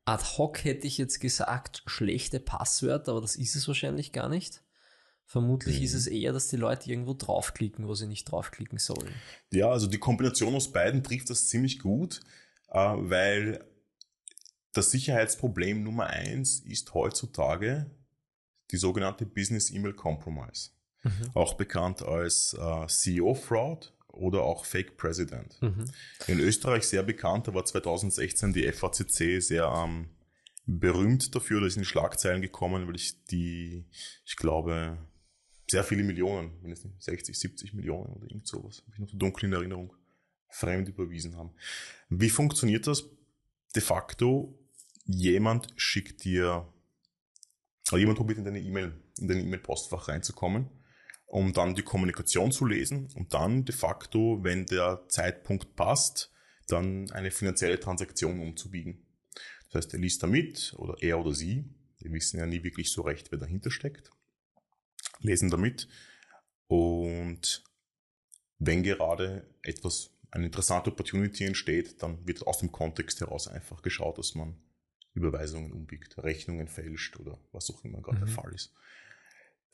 Ad 0.08 0.24
hoc 0.38 0.64
hätte 0.64 0.86
ich 0.86 0.96
jetzt 0.98 1.20
gesagt, 1.20 1.82
schlechte 1.86 2.40
Passwörter, 2.40 3.12
aber 3.12 3.20
das 3.20 3.36
ist 3.36 3.54
es 3.56 3.68
wahrscheinlich 3.68 4.12
gar 4.12 4.28
nicht. 4.28 4.62
Vermutlich 5.26 5.78
Mhm. 5.78 5.84
ist 5.84 5.94
es 5.94 6.06
eher, 6.06 6.32
dass 6.32 6.48
die 6.48 6.56
Leute 6.56 6.88
irgendwo 6.90 7.12
draufklicken, 7.12 7.86
wo 7.86 7.94
sie 7.94 8.06
nicht 8.06 8.24
draufklicken 8.24 8.78
sollen. 8.78 9.12
Ja, 9.52 9.68
also 9.70 9.86
die 9.86 9.98
Kombination 9.98 10.54
aus 10.54 10.72
beiden 10.72 11.02
trifft 11.02 11.28
das 11.28 11.48
ziemlich 11.48 11.78
gut, 11.80 12.20
äh, 12.70 12.78
weil 12.78 13.62
das 14.72 14.90
Sicherheitsproblem 14.90 15.82
Nummer 15.82 16.06
eins 16.06 16.60
ist 16.60 16.94
heutzutage 16.94 17.90
die 18.70 18.76
sogenannte 18.78 19.26
Business 19.26 19.70
Email 19.70 19.92
Compromise, 19.94 20.70
Mhm. 21.02 21.30
auch 21.34 21.54
bekannt 21.54 22.02
als 22.02 22.54
äh, 22.54 22.86
CEO 22.86 23.34
Fraud 23.34 23.92
oder 24.18 24.42
auch 24.42 24.64
Fake 24.64 24.96
President. 24.96 25.60
Mhm. 25.62 25.84
In 26.26 26.40
Österreich 26.40 26.84
sehr 26.84 27.02
bekannt, 27.02 27.48
da 27.48 27.54
war 27.54 27.64
2016 27.64 28.52
die 28.52 28.70
FACC 28.70 29.40
sehr 29.40 29.64
ähm, 29.64 30.08
berühmt 30.66 31.34
dafür, 31.34 31.60
da 31.60 31.66
ist 31.66 31.76
in 31.76 31.82
die 31.82 31.88
Schlagzeilen 31.88 32.42
gekommen, 32.42 32.86
weil 32.86 32.96
ich 32.96 33.24
die, 33.24 33.86
ich 34.24 34.36
glaube, 34.36 34.98
sehr 35.70 35.84
viele 35.84 36.02
Millionen, 36.02 36.52
wenn 36.62 36.72
es 36.72 36.84
nicht 36.84 37.02
60, 37.02 37.38
70 37.38 37.74
Millionen 37.74 38.12
oder 38.12 38.26
irgend 38.26 38.46
sowas, 38.46 38.82
habe 38.82 38.92
ich 38.94 38.98
noch 38.98 39.08
so 39.08 39.16
dunkel 39.16 39.46
in 39.46 39.52
Erinnerung, 39.52 39.94
fremd 40.50 40.88
überwiesen 40.88 41.36
haben. 41.36 41.50
Wie 42.08 42.30
funktioniert 42.30 42.86
das? 42.86 43.04
De 43.74 43.82
facto, 43.82 44.58
jemand 45.04 45.68
schickt 45.76 46.24
dir, 46.24 46.66
oder 47.90 47.98
jemand 47.98 48.18
probiert 48.18 48.38
in 48.38 48.44
deine 48.44 48.60
E-Mail, 48.60 48.92
in 49.18 49.28
dein 49.28 49.40
E-Mail-Postfach 49.40 50.08
reinzukommen, 50.08 50.68
um 51.28 51.52
dann 51.52 51.74
die 51.74 51.82
Kommunikation 51.82 52.50
zu 52.50 52.66
lesen 52.66 53.08
und 53.14 53.34
dann 53.34 53.64
de 53.64 53.74
facto, 53.74 54.42
wenn 54.42 54.66
der 54.66 55.04
Zeitpunkt 55.08 55.76
passt, 55.76 56.32
dann 56.66 57.10
eine 57.12 57.30
finanzielle 57.30 57.78
Transaktion 57.78 58.40
umzubiegen. 58.40 59.06
Das 59.66 59.84
heißt, 59.84 59.94
er 59.94 60.00
liest 60.00 60.22
da 60.22 60.26
mit, 60.26 60.74
oder 60.78 60.96
er 61.00 61.20
oder 61.20 61.34
sie, 61.34 61.64
wir 61.98 62.12
wissen 62.12 62.38
ja 62.38 62.46
nie 62.46 62.64
wirklich 62.64 62.90
so 62.90 63.02
recht, 63.02 63.30
wer 63.30 63.38
dahinter 63.38 63.70
steckt, 63.70 64.10
lesen 65.20 65.50
damit 65.50 65.88
und 66.66 67.62
wenn 68.58 68.82
gerade 68.82 69.46
etwas, 69.62 70.10
eine 70.30 70.46
interessante 70.46 70.90
Opportunity 70.90 71.44
entsteht, 71.44 72.02
dann 72.02 72.26
wird 72.26 72.46
aus 72.46 72.58
dem 72.58 72.72
Kontext 72.72 73.20
heraus 73.20 73.48
einfach 73.48 73.82
geschaut, 73.82 74.18
dass 74.18 74.34
man 74.34 74.56
Überweisungen 75.14 75.72
umbiegt, 75.72 76.18
Rechnungen 76.18 76.68
fälscht 76.68 77.18
oder 77.18 77.38
was 77.52 77.70
auch 77.70 77.84
immer 77.84 78.02
gerade 78.02 78.20
Mhm. 78.20 78.24
der 78.26 78.34
Fall 78.34 78.52
ist. 78.54 78.72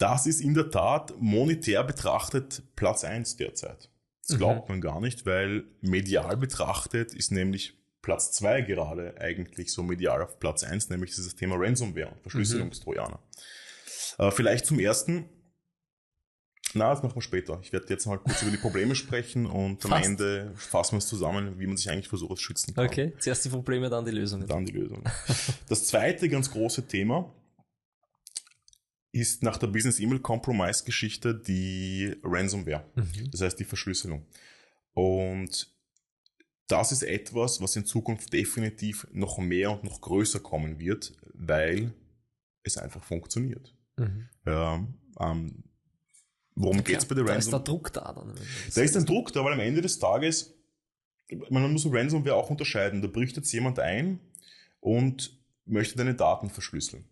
Das 0.05 0.27
ist 0.27 0.43
in 0.43 0.53
der 0.53 0.71
Tat 0.71 1.15
monetär 1.19 1.83
betrachtet 1.83 2.63
Platz 2.77 3.05
eins 3.05 3.39
derzeit. 3.39 3.89
Das 4.29 4.37
glaubt 4.37 4.69
man 4.69 4.83
gar 4.83 5.01
nicht, 5.01 5.25
weil 5.25 5.65
medial 5.81 6.37
betrachtet 6.37 7.15
ist 7.15 7.33
nämlich 7.33 7.79
Platz 8.03 8.33
zwei 8.33 8.61
gerade 8.61 9.19
eigentlich 9.19 9.73
so 9.73 9.83
medial 9.83 10.21
auf 10.21 10.39
Platz 10.39 10.63
eins, 10.63 10.91
nämlich 10.91 11.15
dieses 11.15 11.35
Thema 11.37 11.57
Ransomware 11.59 12.09
und 12.09 12.21
Verschlüsselungstrojaner. 12.21 13.19
Äh, 14.19 14.31
vielleicht 14.31 14.67
zum 14.67 14.79
ersten. 14.79 15.25
Na, 16.75 16.91
das 16.91 17.03
machen 17.03 17.17
wir 17.17 17.23
später. 17.23 17.59
Ich 17.63 17.73
werde 17.73 17.87
jetzt 17.89 18.05
mal 18.05 18.19
kurz 18.19 18.43
über 18.43 18.51
die 18.51 18.59
Probleme 18.59 18.95
sprechen 18.95 19.47
und 19.47 19.83
am 19.87 19.91
Fast. 19.91 20.05
Ende 20.05 20.53
fassen 20.55 20.97
wir 20.97 20.99
es 20.99 21.07
zusammen, 21.07 21.59
wie 21.59 21.67
man 21.67 21.79
sich 21.79 21.89
eigentlich 21.89 22.09
vor 22.09 22.19
sowas 22.19 22.43
schützen 22.43 22.75
kann. 22.75 22.85
Okay, 22.85 23.15
zuerst 23.21 23.47
die 23.47 23.49
Probleme, 23.49 23.89
dann 23.89 24.05
die 24.05 24.11
Lösungen. 24.11 24.47
Dann 24.47 24.67
die 24.67 24.73
Lösung. 24.73 25.03
Das 25.71 25.87
zweite 25.87 26.29
ganz 26.29 26.51
große 26.51 26.87
Thema 26.87 27.33
ist 29.15 29.45
nach 29.45 29.59
der 29.59 29.69
Business 29.69 30.01
Email 30.01 30.19
Compromise 30.19 30.85
Geschichte 30.85 31.35
die 31.35 32.17
Ransomware. 32.25 32.85
Mhm. 32.97 33.31
Das 33.31 33.43
heißt 33.43 33.59
die 33.59 33.65
Verschlüsselung. 33.65 34.27
Und 34.93 35.73
das 36.67 36.91
ist 36.91 37.05
etwas, 37.05 37.61
was 37.61 37.77
in 37.77 37.85
Zukunft 37.85 38.33
definitiv 38.33 39.07
noch 39.13 39.39
mehr 39.39 39.71
und 39.71 39.85
noch 39.85 40.01
größer 40.01 40.41
kommen 40.41 40.81
wird, 40.81 41.13
weil 41.33 41.93
es 42.65 42.77
einfach 42.77 43.05
funktioniert. 43.05 43.77
Mhm. 43.97 44.29
Ja, 44.47 44.85
ähm, 45.21 45.63
worum 46.57 46.83
geht's 46.83 47.05
bei 47.05 47.15
der 47.15 47.25
Da 47.25 47.37
ist 47.37 47.47
der 47.47 47.61
Ransomware? 47.61 47.65
Druck 47.65 47.93
da 47.93 48.13
dann. 48.13 48.35
Da 48.75 48.83
ist 48.83 48.97
ein 48.97 49.07
Druck 49.07 49.33
da, 49.33 49.45
weil 49.45 49.53
am 49.53 49.61
Ende 49.61 49.81
des 49.81 50.01
Tages, 50.01 50.55
man 51.51 51.73
muss 51.73 51.87
Ransomware 51.87 52.35
auch 52.35 52.51
unterscheiden. 52.51 53.01
Da 53.01 53.07
bricht 53.07 53.37
jetzt 53.37 53.53
jemand 53.53 53.79
ein 53.79 54.19
und 54.81 55.39
möchte 55.67 55.97
deine 55.97 56.17
Daten 56.17 56.51
verschlüsseln. 56.51 57.05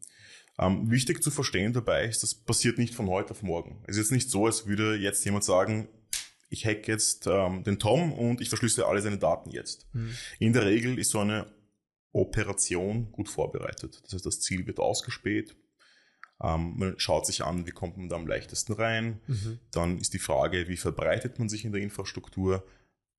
Ähm, 0.59 0.91
wichtig 0.91 1.23
zu 1.23 1.31
verstehen 1.31 1.73
dabei 1.73 2.05
ist, 2.05 2.23
das 2.23 2.35
passiert 2.35 2.79
nicht 2.79 2.95
von 2.95 3.09
heute 3.09 3.31
auf 3.31 3.43
morgen. 3.43 3.83
Es 3.87 3.97
ist 3.97 4.05
jetzt 4.05 4.13
nicht 4.13 4.31
so, 4.31 4.47
als 4.47 4.67
würde 4.67 4.97
jetzt 4.97 5.25
jemand 5.25 5.45
sagen, 5.45 5.89
ich 6.51 6.67
hack 6.67 6.87
jetzt 6.87 7.27
ähm, 7.27 7.65
den 7.65 7.79
Tom 7.79 8.13
und 8.13 8.43
ich 8.43 8.51
verschlüssele 8.51 8.87
alle 8.87 9.01
seine 9.01 9.17
Daten 9.17 9.51
jetzt. 9.51 9.87
Mhm. 9.95 10.15
In 10.39 10.53
der 10.53 10.67
Regel 10.67 10.99
ist 10.99 11.11
so 11.11 11.21
eine 11.21 11.47
Operation 12.13 13.11
gut 13.11 13.31
vorbereitet. 13.31 14.01
Das 14.05 14.13
heißt, 14.13 14.27
das 14.27 14.41
Ziel 14.41 14.67
wird 14.67 14.79
ausgespäht. 14.79 15.57
Ähm, 16.43 16.75
man 16.77 16.99
schaut 16.99 17.25
sich 17.25 17.43
an, 17.43 17.67
wie 17.67 17.71
kommt 17.71 17.97
man 17.97 18.11
da 18.11 18.17
am 18.17 18.27
leichtesten 18.27 18.75
rein. 18.75 19.21
Mhm. 19.27 19.61
Dann 19.71 19.99
ist 19.99 20.13
die 20.13 20.19
Frage, 20.19 20.69
wie 20.69 20.77
verbreitet 20.77 21.39
man 21.39 21.49
sich 21.49 21.65
in 21.65 21.73
der 21.73 21.81
Infrastruktur. 21.81 22.67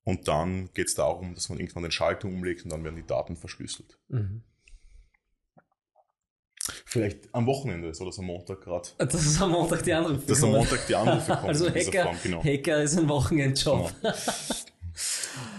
Und 0.04 0.28
dann 0.28 0.70
geht 0.74 0.88
es 0.88 0.94
darum, 0.94 1.34
dass 1.34 1.48
man 1.48 1.58
irgendwann 1.58 1.82
den 1.82 1.92
Schalter 1.92 2.28
umlegt 2.28 2.64
und 2.64 2.70
dann 2.70 2.84
werden 2.84 2.96
die 2.96 3.06
Daten 3.06 3.36
verschlüsselt. 3.36 3.98
Mhm. 4.08 4.42
Vielleicht 6.86 7.28
am 7.32 7.46
Wochenende 7.46 7.88
ist 7.88 8.00
oder 8.00 8.12
so 8.12 8.20
am 8.20 8.26
Montag 8.26 8.60
gerade. 8.60 8.88
Das 8.98 9.14
ist 9.14 9.40
am 9.40 9.50
Montag 9.52 9.82
die 9.82 9.92
Anrufe. 9.92 10.22
Dass 10.26 10.42
am 10.42 10.50
kommen. 10.50 10.58
Montag 10.60 10.86
die 10.86 10.94
Anrufe 10.94 11.32
kommen. 11.32 11.44
Also 11.48 11.66
in 11.66 11.74
dieser 11.74 11.86
Hacker, 11.92 12.02
Form, 12.04 12.16
genau. 12.22 12.44
Hacker 12.44 12.82
ist 12.82 12.98
ein 12.98 13.08
Wochenendjob. 13.08 13.92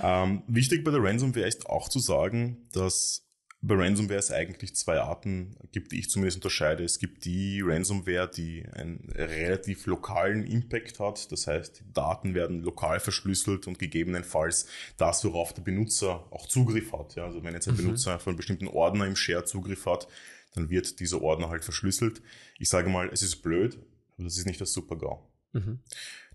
Ähm, 0.01 0.43
wichtig 0.47 0.83
bei 0.83 0.91
der 0.91 1.03
Ransomware 1.03 1.47
ist 1.47 1.65
auch 1.67 1.89
zu 1.89 1.99
sagen, 1.99 2.67
dass 2.71 3.23
bei 3.61 3.73
Ransomware 3.75 4.19
es 4.19 4.31
eigentlich 4.31 4.75
zwei 4.75 4.99
Arten 4.99 5.57
gibt, 5.71 5.91
die 5.91 5.99
ich 5.99 6.09
zumindest 6.09 6.37
unterscheide. 6.37 6.83
Es 6.83 6.99
gibt 6.99 7.25
die 7.25 7.61
Ransomware, 7.65 8.29
die 8.29 8.63
einen 8.73 9.09
relativ 9.15 9.87
lokalen 9.87 10.45
Impact 10.45 10.99
hat. 10.99 11.31
Das 11.31 11.47
heißt, 11.47 11.79
die 11.79 11.93
Daten 11.93 12.35
werden 12.35 12.61
lokal 12.61 12.99
verschlüsselt 12.99 13.65
und 13.65 13.79
gegebenenfalls 13.79 14.67
das, 14.97 15.25
worauf 15.25 15.51
der 15.53 15.63
Benutzer 15.63 16.27
auch 16.31 16.45
Zugriff 16.47 16.93
hat. 16.93 17.15
Ja, 17.15 17.25
also 17.25 17.43
wenn 17.43 17.55
jetzt 17.55 17.67
ein 17.67 17.73
Mhm. 17.73 17.77
Benutzer 17.77 18.19
von 18.19 18.31
einem 18.31 18.37
bestimmten 18.37 18.67
Ordner 18.67 19.07
im 19.07 19.15
Share 19.15 19.45
Zugriff 19.45 19.87
hat, 19.87 20.07
dann 20.55 20.69
wird 20.69 20.99
dieser 20.99 21.21
Ordner 21.21 21.49
halt 21.49 21.63
verschlüsselt. 21.63 22.21
Ich 22.57 22.69
sage 22.69 22.89
mal, 22.89 23.09
es 23.11 23.21
ist 23.21 23.41
blöd, 23.41 23.77
aber 24.15 24.23
das 24.23 24.37
ist 24.37 24.45
nicht 24.45 24.61
das 24.61 24.73
Super-GAU. 24.73 25.27
Mhm. 25.53 25.79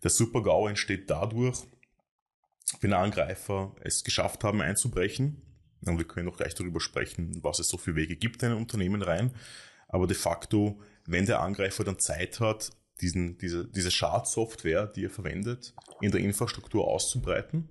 Der 0.03 0.11
Super-GAU 0.11 0.69
entsteht 0.69 1.11
dadurch, 1.11 1.59
wenn 2.81 2.93
Angreifer 2.93 3.75
es 3.81 4.05
geschafft 4.05 4.45
haben 4.45 4.61
einzubrechen. 4.61 5.43
Und 5.87 5.97
wir 5.97 6.07
können 6.07 6.29
auch 6.29 6.37
gleich 6.37 6.55
darüber 6.55 6.81
sprechen, 6.81 7.43
was 7.43 7.59
es 7.59 7.69
so 7.69 7.79
für 7.79 7.97
Wege 7.97 8.17
gibt 8.17 8.43
in 8.43 8.51
ein 8.51 8.59
Unternehmen 8.59 9.01
rein. 9.03 9.33
Aber 9.89 10.07
de 10.07 10.17
facto, 10.17 10.81
wenn 11.07 11.27
der 11.27 11.41
Angreifer 11.41 11.85
dann 11.85 11.99
Zeit 11.99 12.39
hat, 12.39 12.71
diesen, 13.01 13.39
diese, 13.39 13.67
diese 13.67 13.91
Schadsoftware, 13.91 14.87
die 14.87 15.05
er 15.07 15.11
verwendet, 15.11 15.75
in 16.03 16.13
der 16.13 16.21
Infrastruktur 16.21 16.87
auszubreiten 16.87 17.71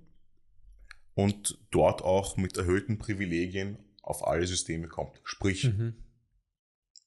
und 1.14 1.58
dort 1.70 2.02
auch 2.02 2.36
mit 2.36 2.56
erhöhten 2.56 2.98
Privilegien 2.98 3.78
auf 4.02 4.26
alle 4.26 4.46
Systeme 4.46 4.88
kommt. 4.88 5.20
Sprich, 5.22 5.64
Mhm. 5.64 5.94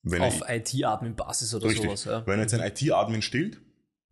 Wenn 0.03 0.21
Auf 0.21 0.41
IT-Admin-Basis 0.47 1.55
oder 1.55 1.67
Richtig. 1.67 1.85
sowas. 1.85 2.05
Ja. 2.05 2.27
Wenn 2.27 2.39
jetzt 2.39 2.53
ein 2.53 2.61
IT-Admin 2.61 3.21
stiehlt 3.21 3.61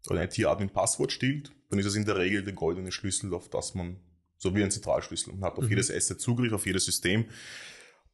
oder 0.10 0.21
ein 0.21 0.29
IT-Admin-Passwort 0.29 1.12
stiehlt, 1.12 1.51
dann 1.69 1.79
ist 1.79 1.86
das 1.86 1.95
in 1.95 2.05
der 2.05 2.17
Regel 2.17 2.43
der 2.43 2.53
goldene 2.53 2.91
Schlüssel, 2.91 3.33
auf 3.33 3.50
das 3.50 3.75
man, 3.75 3.98
so 4.38 4.55
wie 4.55 4.63
ein 4.63 4.71
Zentralschlüssel, 4.71 5.33
man 5.33 5.43
hat 5.43 5.57
auf 5.57 5.65
Mhm. 5.65 5.69
jedes 5.69 5.91
Asset 5.91 6.19
Zugriff, 6.19 6.53
auf 6.53 6.65
jedes 6.65 6.86
System. 6.86 7.25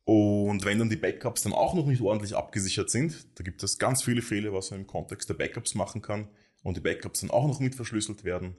Und 0.04 0.64
wenn 0.66 0.80
dann 0.80 0.90
die 0.90 0.96
Backups 0.96 1.44
dann 1.44 1.54
auch 1.54 1.74
noch 1.74 1.86
nicht 1.86 2.02
ordentlich 2.02 2.36
abgesichert 2.36 2.90
sind, 2.90 3.28
da 3.38 3.44
gibt 3.44 3.62
es 3.62 3.78
ganz 3.78 4.04
viele 4.04 4.22
Fehler, 4.22 4.54
was 4.54 4.72
man 4.72 4.82
im 4.82 4.88
Kontext 4.88 5.30
der 5.30 5.34
Backups 5.36 5.76
machen 5.76 6.02
kann, 6.02 6.30
und 6.64 6.76
die 6.78 6.82
Backups 6.82 7.22
dann 7.22 7.30
auch 7.30 7.48
noch 7.48 7.60
mit 7.60 7.76
verschlüsselt 7.76 8.24
werden, 8.24 8.58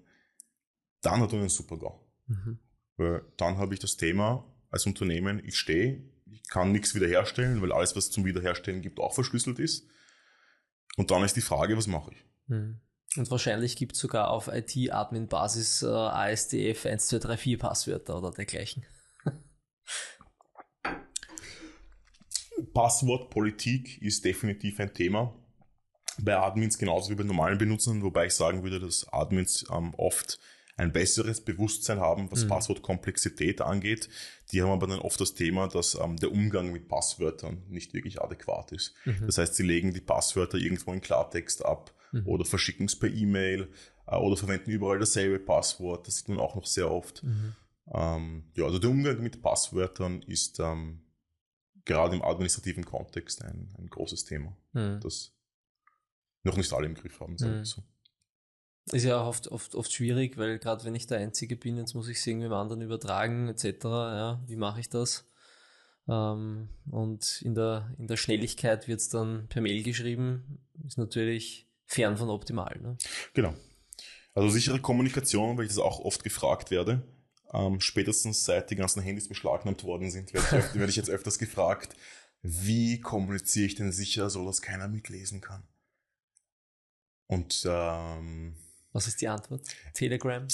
dann 1.03 1.21
hat 1.21 1.33
man 1.33 1.41
einen 1.41 1.49
Super-GAU. 1.49 2.01
Mhm. 2.27 2.59
Weil 2.97 3.23
dann 3.37 3.59
habe 3.59 3.75
ich 3.75 3.81
das 3.81 3.97
Thema 3.97 4.45
als 4.71 4.87
Unternehmen, 4.87 5.43
ich 5.45 5.57
stehe, 5.57 6.03
kann 6.49 6.73
nichts 6.73 6.95
wiederherstellen, 6.95 7.61
weil 7.63 7.73
alles, 7.73 7.95
was 7.95 8.11
zum 8.11 8.25
Wiederherstellen 8.25 8.83
gibt, 8.83 8.99
auch 9.01 9.15
verschlüsselt 9.15 9.59
ist. 9.59 9.87
Und 10.97 11.11
dann 11.11 11.23
ist 11.23 11.37
die 11.37 11.43
Frage, 11.43 11.77
was 11.77 11.87
mache 11.87 12.13
ich? 12.13 12.25
Mhm. 12.47 12.81
Und 13.17 13.31
wahrscheinlich 13.31 13.77
gibt 13.77 13.95
es 13.95 14.01
sogar 14.01 14.31
auf 14.31 14.49
IT-Admin-Basis 14.49 15.83
äh, 15.83 15.87
ASDF 15.87 16.85
1234 16.85 17.59
Passwörter 17.59 18.19
oder 18.19 18.31
dergleichen. 18.33 18.85
Passwortpolitik 22.75 24.03
ist 24.03 24.25
definitiv 24.25 24.79
ein 24.81 24.93
Thema. 24.93 25.35
Bei 26.21 26.37
Admins 26.37 26.77
genauso 26.77 27.11
wie 27.11 27.15
bei 27.15 27.23
normalen 27.23 27.59
Benutzern, 27.59 28.03
wobei 28.03 28.27
ich 28.27 28.35
sagen 28.35 28.63
würde, 28.63 28.81
dass 28.81 29.07
Admins 29.13 29.65
ähm, 29.73 29.95
oft 29.97 30.39
ein 30.79 30.93
besseres 30.93 31.41
Bewusstsein 31.43 32.01
haben, 32.01 32.31
was 32.31 32.45
Mhm. 32.45 32.49
Passwortkomplexität 32.49 33.61
angeht. 33.61 34.09
Die 34.53 34.63
haben 34.63 34.71
aber 34.71 34.87
dann 34.87 35.01
oft 35.01 35.21
das 35.21 35.35
Thema, 35.35 35.69
dass 35.69 35.95
ähm, 35.97 36.17
der 36.17 36.33
Umgang 36.33 36.73
mit 36.73 36.89
Passwörtern 36.89 37.63
nicht 37.69 37.93
wirklich 37.95 38.23
adäquat 38.23 38.73
ist. 38.73 38.95
Mhm. 39.05 39.27
Das 39.27 39.39
heißt, 39.39 39.55
sie 39.57 39.65
legen 39.65 39.93
die 39.93 40.01
Passwörter 40.01 40.57
irgendwo 40.57 40.93
in 40.93 41.01
Klartext 41.01 41.65
ab 41.65 41.93
Mhm. 42.13 42.27
oder 42.27 42.45
verschicken 42.47 42.87
es 42.87 42.97
per 42.99 43.11
E-Mail 43.11 43.69
äh, 44.07 44.17
oder 44.17 44.37
verwenden 44.37 44.71
überall 44.71 44.99
dasselbe 44.99 45.39
Passwort. 45.39 46.07
Das 46.07 46.17
sieht 46.17 46.29
man 46.31 46.39
auch 46.39 46.55
noch 46.55 46.65
sehr 46.67 46.91
oft. 46.91 47.23
Mhm. 47.23 47.55
Ähm, 47.93 48.45
ja, 48.55 48.65
also 48.65 48.79
der 48.79 48.89
Umgang 48.91 49.21
mit 49.23 49.43
Passwörtern 49.43 50.23
ist 50.23 50.59
ähm, 50.61 51.03
gerade 51.85 52.15
im 52.17 52.23
administrativen 52.23 52.85
Kontext 52.85 53.43
ein, 53.43 53.75
ein 53.79 53.89
großes 53.89 54.25
Thema, 54.25 54.57
Mhm. 54.73 55.01
das 55.03 55.35
noch 56.45 56.57
nicht 56.57 56.73
alle 56.73 56.87
im 56.87 56.95
Griff 56.95 57.19
haben. 57.21 57.37
Sagen 57.37 57.59
Mhm. 57.59 57.65
so. 57.65 57.83
Ist 58.93 59.05
ja 59.05 59.21
auch 59.21 59.27
oft, 59.27 59.49
oft, 59.49 59.75
oft 59.75 59.93
schwierig, 59.93 60.39
weil 60.39 60.59
gerade 60.59 60.85
wenn 60.85 60.95
ich 60.95 61.07
der 61.07 61.19
Einzige 61.19 61.57
bin, 61.57 61.77
jetzt 61.77 61.95
muss 61.95 62.09
ich 62.09 62.19
es 62.19 62.27
irgendwem 62.27 62.53
anderen 62.53 62.83
übertragen, 62.83 63.49
etc. 63.49 63.85
Ja, 63.85 64.43
wie 64.47 64.57
mache 64.57 64.81
ich 64.81 64.89
das? 64.89 65.27
Ähm, 66.09 66.69
und 66.91 67.43
in 67.43 67.55
der, 67.55 67.95
in 67.99 68.07
der 68.07 68.17
Schnelligkeit 68.17 68.89
wird 68.89 69.01
es 69.01 69.09
dann 69.09 69.47
per 69.49 69.61
Mail 69.61 69.83
geschrieben, 69.83 70.61
ist 70.87 70.99
natürlich 70.99 71.69
fern 71.85 72.17
von 72.17 72.31
optimal. 72.31 72.79
Ne? 72.81 72.97
Genau. 73.35 73.55
Also 74.35 74.49
sichere 74.51 74.81
Kommunikation, 74.81 75.57
weil 75.57 75.65
ich 75.65 75.71
das 75.71 75.79
auch 75.79 76.01
oft 76.01 76.25
gefragt 76.25 76.71
werde. 76.71 77.03
Ähm, 77.53 77.81
spätestens 77.81 78.45
seit 78.45 78.71
die 78.71 78.77
ganzen 78.77 79.03
Handys 79.03 79.29
beschlagnahmt 79.29 79.85
worden 79.85 80.11
sind, 80.11 80.33
werde 80.33 80.47
ich, 80.47 80.55
öfter, 80.55 80.75
werde 80.79 80.91
ich 80.91 80.97
jetzt 80.97 81.11
öfters 81.11 81.39
gefragt, 81.39 81.97
wie 82.43 83.01
kommuniziere 83.01 83.67
ich 83.67 83.75
denn 83.75 83.93
sicher, 83.93 84.31
so 84.31 84.47
dass 84.47 84.63
keiner 84.63 84.89
mitlesen 84.89 85.41
kann? 85.41 85.67
Und 87.27 87.67
ähm, 87.69 88.57
Was 88.93 89.07
ist 89.07 89.21
die 89.21 89.29
Antwort? 89.29 89.67
Telegram? 89.95 90.47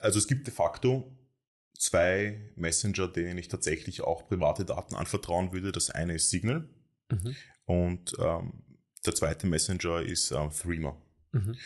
Also 0.00 0.18
es 0.18 0.26
gibt 0.26 0.46
de 0.46 0.54
facto 0.54 1.16
zwei 1.78 2.52
Messenger, 2.56 3.08
denen 3.08 3.38
ich 3.38 3.48
tatsächlich 3.48 4.00
auch 4.02 4.26
private 4.28 4.64
Daten 4.64 4.94
anvertrauen 4.94 5.52
würde. 5.52 5.72
Das 5.72 5.90
eine 5.90 6.14
ist 6.14 6.30
Signal 6.30 6.68
Mhm. 7.10 7.36
und 7.66 8.16
ähm, 8.18 8.64
der 9.04 9.14
zweite 9.14 9.46
Messenger 9.46 10.02
ist 10.02 10.32
ähm, 10.32 10.50
Threema. 10.50 11.00
Mhm. 11.32 11.56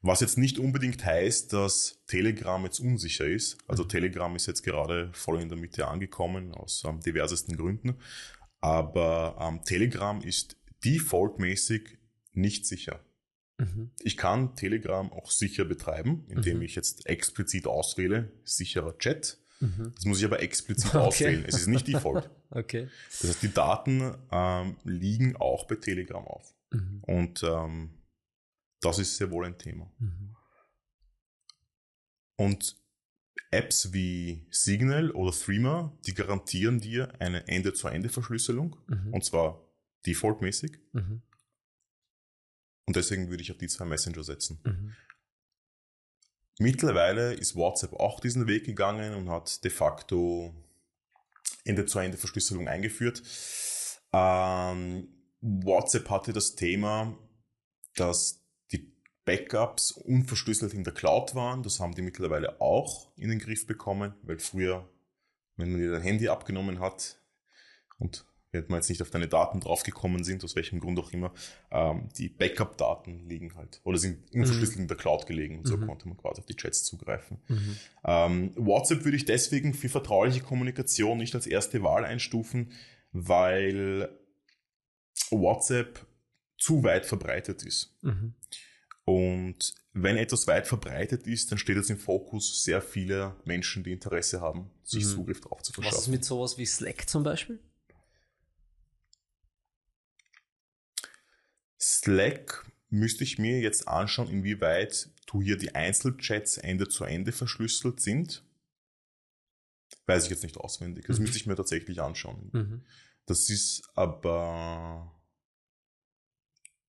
Was 0.00 0.20
jetzt 0.20 0.38
nicht 0.38 0.58
unbedingt 0.58 1.04
heißt, 1.04 1.52
dass 1.52 2.02
Telegram 2.06 2.64
jetzt 2.64 2.80
unsicher 2.80 3.26
ist. 3.26 3.58
Also 3.68 3.84
Mhm. 3.84 3.88
Telegram 3.88 4.36
ist 4.36 4.46
jetzt 4.46 4.62
gerade 4.62 5.10
voll 5.12 5.40
in 5.40 5.48
der 5.48 5.58
Mitte 5.58 5.86
angekommen, 5.86 6.52
aus 6.54 6.82
ähm, 6.86 7.00
diversesten 7.00 7.56
Gründen. 7.56 7.96
Aber 8.60 9.36
ähm, 9.40 9.62
Telegram 9.64 10.20
ist 10.20 10.56
defaultmäßig 10.84 11.98
nicht 12.32 12.66
sicher. 12.66 13.00
Mhm. 13.58 13.90
Ich 14.02 14.16
kann 14.16 14.54
Telegram 14.54 15.12
auch 15.12 15.30
sicher 15.30 15.64
betreiben, 15.64 16.24
indem 16.28 16.58
Mhm. 16.58 16.62
ich 16.62 16.74
jetzt 16.76 17.06
explizit 17.06 17.66
auswähle, 17.66 18.30
sicherer 18.44 18.96
Chat. 18.98 19.38
Mhm. 19.60 19.92
Das 19.96 20.04
muss 20.04 20.18
ich 20.20 20.24
aber 20.24 20.40
explizit 20.40 20.86
Okay. 20.94 20.98
auswählen. 21.06 21.44
Es 21.46 21.56
ist 21.56 21.66
nicht 21.66 21.86
Default. 21.88 22.30
Okay. 22.50 22.88
Das 23.10 23.28
heißt, 23.28 23.42
die 23.42 23.52
Daten 23.52 24.14
ähm, 24.30 24.76
liegen 24.84 25.36
auch 25.36 25.66
bei 25.66 25.74
Telegram 25.74 26.24
auf. 26.26 26.54
Mhm. 26.70 27.00
Und 27.02 27.42
ähm, 27.42 27.90
das 28.80 28.98
ist 28.98 29.18
sehr 29.18 29.30
wohl 29.30 29.44
ein 29.44 29.58
Thema. 29.58 29.92
Mhm. 29.98 30.34
Und 32.36 32.76
Apps 33.50 33.92
wie 33.92 34.46
Signal 34.50 35.10
oder 35.10 35.32
Threema, 35.32 35.92
die 36.06 36.14
garantieren 36.14 36.80
dir 36.80 37.12
eine 37.20 37.46
Ende-zu-Ende-Verschlüsselung 37.48 38.76
Mhm. 38.86 39.12
und 39.12 39.24
zwar 39.24 39.60
defaultmäßig. 40.06 40.78
Mhm. 40.92 41.20
Und 42.88 42.96
deswegen 42.96 43.28
würde 43.28 43.42
ich 43.42 43.52
auf 43.52 43.58
die 43.58 43.68
zwei 43.68 43.84
Messenger 43.84 44.24
setzen. 44.24 44.60
Mhm. 44.64 44.96
Mittlerweile 46.58 47.34
ist 47.34 47.54
WhatsApp 47.54 47.92
auch 47.92 48.18
diesen 48.18 48.46
Weg 48.46 48.64
gegangen 48.64 49.14
und 49.14 49.28
hat 49.28 49.62
de 49.62 49.70
facto 49.70 50.54
Ende-zu-Ende-Verschlüsselung 51.64 52.66
eingeführt. 52.66 53.22
Ähm, 54.14 55.06
WhatsApp 55.42 56.08
hatte 56.08 56.32
das 56.32 56.54
Thema, 56.54 57.18
dass 57.94 58.42
die 58.72 58.90
Backups 59.26 59.90
unverschlüsselt 59.90 60.72
in 60.72 60.82
der 60.82 60.94
Cloud 60.94 61.34
waren. 61.34 61.62
Das 61.62 61.80
haben 61.80 61.94
die 61.94 62.00
mittlerweile 62.00 62.58
auch 62.58 63.14
in 63.18 63.28
den 63.28 63.38
Griff 63.38 63.66
bekommen, 63.66 64.14
weil 64.22 64.38
früher, 64.38 64.88
wenn 65.56 65.72
man 65.72 65.80
dir 65.80 65.92
dein 65.92 66.00
Handy 66.00 66.28
abgenommen 66.28 66.80
hat 66.80 67.20
und 67.98 68.24
wenn 68.52 68.64
man 68.68 68.78
jetzt 68.78 68.88
nicht 68.88 69.02
auf 69.02 69.10
deine 69.10 69.28
Daten 69.28 69.60
draufgekommen 69.60 70.24
sind, 70.24 70.42
aus 70.42 70.56
welchem 70.56 70.80
Grund 70.80 70.98
auch 70.98 71.12
immer, 71.12 71.32
ähm, 71.70 72.08
die 72.16 72.28
Backup-Daten 72.30 73.28
liegen 73.28 73.54
halt 73.56 73.80
oder 73.84 73.98
sind 73.98 74.32
unverschlüsselt 74.32 74.78
in 74.78 74.88
der 74.88 74.96
Cloud 74.96 75.26
gelegen 75.26 75.58
und 75.58 75.66
so 75.66 75.76
Mhm. 75.76 75.86
konnte 75.86 76.08
man 76.08 76.16
quasi 76.16 76.40
auf 76.40 76.46
die 76.46 76.56
Chats 76.56 76.82
zugreifen. 76.84 77.38
Mhm. 77.48 77.76
Ähm, 78.04 78.52
WhatsApp 78.56 79.04
würde 79.04 79.16
ich 79.18 79.26
deswegen 79.26 79.74
für 79.74 79.88
vertrauliche 79.90 80.40
Kommunikation 80.40 81.18
nicht 81.18 81.34
als 81.34 81.46
erste 81.46 81.82
Wahl 81.82 82.04
einstufen, 82.06 82.72
weil 83.12 84.08
WhatsApp 85.30 86.06
zu 86.58 86.82
weit 86.82 87.06
verbreitet 87.06 87.62
ist. 87.64 87.94
Mhm. 88.02 88.34
Und 89.04 89.74
wenn 89.92 90.16
etwas 90.16 90.46
weit 90.46 90.66
verbreitet 90.66 91.26
ist, 91.26 91.50
dann 91.50 91.58
steht 91.58 91.76
es 91.76 91.90
im 91.90 91.98
Fokus 91.98 92.62
sehr 92.62 92.80
vieler 92.82 93.36
Menschen, 93.44 93.82
die 93.84 93.92
Interesse 93.92 94.40
haben, 94.40 94.70
sich 94.84 95.04
Mhm. 95.04 95.08
Zugriff 95.08 95.40
darauf 95.40 95.62
zu 95.62 95.72
Was 95.72 95.78
ist 95.78 95.82
verschaffen. 95.90 96.10
mit 96.12 96.24
sowas 96.24 96.58
wie 96.58 96.66
Slack 96.66 97.08
zum 97.08 97.22
Beispiel? 97.22 97.58
Slack 101.88 102.70
müsste 102.90 103.24
ich 103.24 103.38
mir 103.38 103.60
jetzt 103.60 103.88
anschauen, 103.88 104.28
inwieweit 104.28 105.08
du 105.26 105.40
hier 105.42 105.56
die 105.56 105.74
Einzelchats 105.74 106.58
Ende 106.58 106.88
zu 106.88 107.04
Ende 107.04 107.32
verschlüsselt 107.32 108.00
sind. 108.00 108.44
Weiß 110.06 110.24
ich 110.24 110.30
jetzt 110.30 110.42
nicht 110.42 110.56
auswendig. 110.58 111.06
Das 111.06 111.18
Mhm. 111.18 111.22
müsste 111.24 111.38
ich 111.38 111.46
mir 111.46 111.56
tatsächlich 111.56 112.00
anschauen. 112.02 112.50
Mhm. 112.52 112.84
Das 113.26 113.48
ist 113.50 113.88
aber 113.94 115.14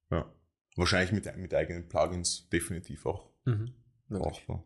ja, 0.10 0.34
wahrscheinlich 0.75 1.12
mit, 1.12 1.36
mit 1.38 1.53
eigenen 1.53 1.88
Plugins 1.88 2.50
definitiv 2.50 3.06
auch 3.06 3.29
Mhm. 3.46 3.74
Möglich. 4.10 4.27
brauchbar. 4.48 4.63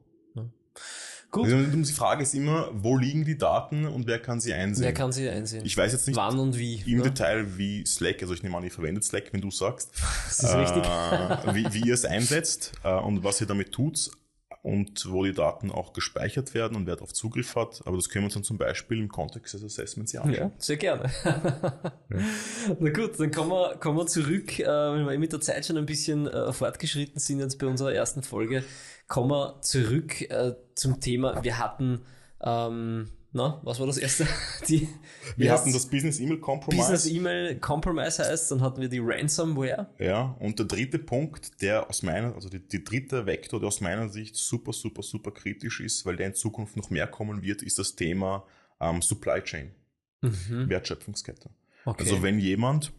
Gut, 1.33 1.45
Also 1.51 1.57
die 1.57 1.83
Frage 1.91 2.21
ist 2.21 2.35
immer, 2.35 2.69
wo 2.73 2.95
liegen 2.95 3.25
die 3.25 3.37
Daten 3.39 3.85
und 3.87 4.05
wer 4.05 4.19
kann 4.19 4.39
sie 4.39 4.53
einsehen? 4.53 4.85
wer 4.85 4.93
kann 4.93 5.11
sie 5.11 5.27
einsehen? 5.27 5.65
ich 5.65 5.75
weiß 5.75 5.91
jetzt 5.91 6.05
nicht 6.07 6.15
Wann 6.15 6.37
und 6.37 6.57
wie. 6.59 6.83
im 6.85 6.97
ne? 6.99 7.03
Detail, 7.03 7.57
wie 7.57 7.83
Slack, 7.87 8.21
also 8.21 8.35
ich 8.35 8.43
nehme 8.43 8.55
an, 8.55 8.63
ihr 8.63 8.69
verwendet 8.69 9.03
Slack, 9.03 9.33
wenn 9.33 9.41
du 9.41 9.49
sagst, 9.49 9.89
Das 10.27 10.43
ist 10.43 10.53
richtig. 10.55 10.83
äh, 10.85 11.55
wie, 11.55 11.73
wie 11.73 11.87
ihr 11.87 11.95
es 11.95 12.05
einsetzt 12.05 12.73
äh, 12.83 12.93
und 12.93 13.23
was 13.23 13.41
ihr 13.41 13.47
damit 13.47 13.71
tut 13.71 14.11
und 14.63 15.11
wo 15.11 15.25
die 15.25 15.33
Daten 15.33 15.71
auch 15.71 15.91
gespeichert 15.91 16.53
werden 16.53 16.77
und 16.77 16.87
wer 16.87 16.95
darauf 16.95 17.13
Zugriff 17.13 17.55
hat. 17.57 17.81
Aber 17.85 17.97
das 17.97 18.07
können 18.07 18.23
wir 18.23 18.27
uns 18.27 18.35
dann 18.35 18.45
zum 18.45 18.57
Beispiel 18.57 18.97
im 18.97 19.09
Kontext 19.09 19.53
des 19.53 19.63
Assessments 19.63 20.13
ja 20.13 20.21
anschauen. 20.21 20.51
Ja, 20.51 20.57
sehr 20.57 20.77
gerne. 20.77 21.11
Na 22.79 22.89
gut, 22.89 23.19
dann 23.19 23.29
kommen 23.29 23.51
wir, 23.51 23.75
kommen 23.75 23.97
wir 23.97 24.07
zurück, 24.07 24.57
äh, 24.59 24.65
wenn 24.65 25.05
wir 25.05 25.19
mit 25.19 25.33
der 25.33 25.41
Zeit 25.41 25.65
schon 25.65 25.77
ein 25.77 25.85
bisschen 25.85 26.27
äh, 26.27 26.53
fortgeschritten 26.53 27.19
sind 27.19 27.39
jetzt 27.39 27.59
bei 27.59 27.67
unserer 27.67 27.93
ersten 27.93 28.23
Folge, 28.23 28.63
kommen 29.09 29.31
wir 29.31 29.59
zurück 29.61 30.21
äh, 30.21 30.53
zum 30.75 31.01
Thema, 31.01 31.43
wir 31.43 31.59
hatten, 31.59 32.05
ähm, 32.41 33.09
na, 33.33 33.59
was 33.63 33.79
war 33.79 33.87
das 33.87 33.97
erste? 33.97 34.27
Die, 34.67 34.87
Wir 35.37 35.51
hatten 35.51 35.73
das 35.73 35.87
Business 35.87 36.19
Email 36.19 36.39
Compromise. 36.39 36.81
Business 36.81 37.07
E-Mail 37.07 37.59
Compromise 37.59 38.23
heißt, 38.23 38.51
dann 38.51 38.61
hatten 38.61 38.79
wir 38.79 38.89
die 38.89 38.99
Ransomware. 39.01 39.89
Ja, 39.97 40.35
und 40.39 40.59
der 40.59 40.67
dritte 40.67 40.99
Punkt, 40.99 41.61
der 41.61 41.89
aus 41.89 42.03
meiner, 42.03 42.35
also 42.35 42.47
die, 42.47 42.59
die 42.59 42.83
dritte 42.83 43.25
Vektor, 43.25 43.59
der 43.59 43.67
aus 43.67 43.81
meiner 43.81 44.07
Sicht 44.09 44.35
super, 44.35 44.71
super, 44.71 45.01
super 45.01 45.31
kritisch 45.31 45.79
ist, 45.79 46.05
weil 46.05 46.15
der 46.15 46.27
in 46.27 46.35
Zukunft 46.35 46.77
noch 46.77 46.91
mehr 46.91 47.07
kommen 47.07 47.41
wird, 47.41 47.63
ist 47.63 47.79
das 47.79 47.95
Thema 47.95 48.45
ähm, 48.79 49.01
Supply 49.01 49.41
Chain, 49.41 49.71
Mhm. 50.21 50.69
Wertschöpfungskette. 50.69 51.49
Okay. 51.85 52.03
Also 52.03 52.21
wenn 52.23 52.39
jemand, 52.39 52.93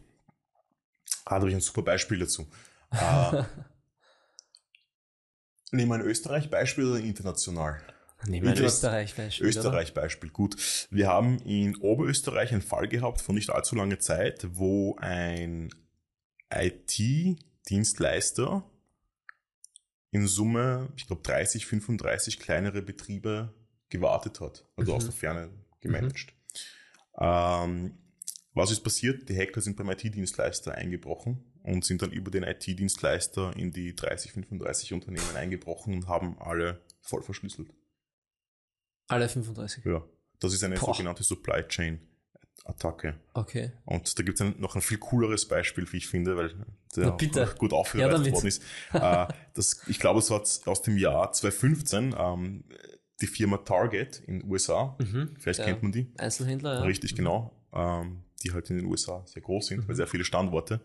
ah, 1.25 1.35
da 1.35 1.37
habe 1.37 1.49
ich 1.49 1.55
ein 1.55 1.61
super 1.61 1.81
Beispiel 1.81 2.19
dazu. 2.19 2.45
Äh, 2.91 3.43
nehmen 5.71 5.89
wir 5.89 5.95
ein 5.95 6.01
Österreich-Beispiel 6.01 6.85
oder 6.85 6.99
international? 6.99 7.81
Nehmen 8.27 8.47
wir 8.47 8.53
ein 8.53 8.63
Österreich-Beispiel. 8.63 9.47
Österreich-Beispiel, 9.47 10.29
gut. 10.29 10.87
Wir 10.89 11.07
haben 11.07 11.39
in 11.39 11.75
Oberösterreich 11.77 12.51
einen 12.51 12.61
Fall 12.61 12.87
gehabt 12.87 13.21
von 13.21 13.35
nicht 13.35 13.49
allzu 13.49 13.75
langer 13.75 13.99
Zeit, 13.99 14.47
wo 14.51 14.95
ein 14.97 15.69
IT-Dienstleister 16.51 18.63
in 20.11 20.27
Summe, 20.27 20.89
ich 20.95 21.07
glaube, 21.07 21.21
30, 21.23 21.65
35 21.65 22.39
kleinere 22.39 22.81
Betriebe 22.81 23.53
gewartet 23.89 24.39
hat, 24.39 24.65
also 24.75 24.91
Mhm. 24.91 24.97
aus 24.97 25.03
der 25.05 25.13
Ferne 25.13 25.49
gemanagt. 25.81 26.33
Ähm, 27.19 27.97
was 28.53 28.71
ist 28.71 28.81
passiert? 28.81 29.27
Die 29.29 29.37
Hacker 29.37 29.61
sind 29.61 29.75
beim 29.75 29.89
IT-Dienstleister 29.89 30.73
eingebrochen 30.73 31.43
und 31.63 31.83
sind 31.83 32.01
dann 32.01 32.11
über 32.11 32.31
den 32.31 32.43
IT-Dienstleister 32.43 33.55
in 33.57 33.71
die 33.71 33.95
30, 33.95 34.31
35 34.31 34.93
Unternehmen 34.93 35.35
eingebrochen 35.35 35.93
und 35.93 36.07
haben 36.07 36.37
alle 36.39 36.81
voll 37.01 37.21
verschlüsselt. 37.21 37.69
Alle 39.07 39.29
35. 39.29 39.85
Ja, 39.85 40.03
das 40.39 40.53
ist 40.53 40.63
eine 40.63 40.75
Boah. 40.75 40.93
sogenannte 40.93 41.23
Supply 41.23 41.63
Chain 41.67 41.99
Attacke. 42.65 43.15
Okay. 43.35 43.71
Und 43.85 44.17
da 44.17 44.23
gibt 44.23 44.39
es 44.41 44.57
noch 44.57 44.75
ein 44.75 44.81
viel 44.81 44.97
cooleres 44.97 45.47
Beispiel, 45.47 45.85
wie 45.91 45.97
ich 45.97 46.07
finde, 46.07 46.35
weil 46.35 46.49
der 46.95 47.05
Na, 47.07 47.09
gut 47.11 47.71
Ja, 47.71 47.77
aufbereitet 47.77 48.13
damit. 48.13 48.33
worden 48.33 48.47
ist. 48.47 48.63
äh, 48.93 49.27
das, 49.53 49.81
ich 49.87 49.99
glaube, 49.99 50.19
es 50.19 50.31
war 50.31 50.41
aus 50.41 50.81
dem 50.81 50.97
Jahr 50.97 51.31
2015 51.31 52.15
ähm, 52.17 52.63
die 53.21 53.27
Firma 53.27 53.57
Target 53.57 54.19
in 54.25 54.39
den 54.39 54.49
USA. 54.49 54.95
Mhm. 54.99 55.35
Vielleicht 55.39 55.59
Ja. 55.59 55.65
kennt 55.65 55.83
man 55.83 55.91
die. 55.91 56.11
Einzelhändler, 56.17 56.73
ja. 56.75 56.81
Richtig, 56.81 57.11
Mhm. 57.13 57.17
genau. 57.17 57.51
Ähm, 57.71 58.23
die 58.43 58.51
halt 58.53 58.69
in 58.71 58.77
den 58.77 58.85
USA 58.87 59.23
sehr 59.27 59.41
groß 59.43 59.67
sind, 59.67 59.83
Mhm. 59.83 59.87
weil 59.89 59.95
sehr 59.95 60.07
viele 60.07 60.23
Standorte. 60.25 60.81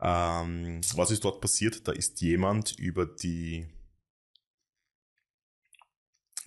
Ähm, 0.00 0.80
was 0.96 1.10
ist 1.10 1.24
dort 1.24 1.40
passiert? 1.40 1.86
Da 1.86 1.92
ist 1.92 2.20
jemand 2.22 2.78
über 2.78 3.06
die 3.06 3.66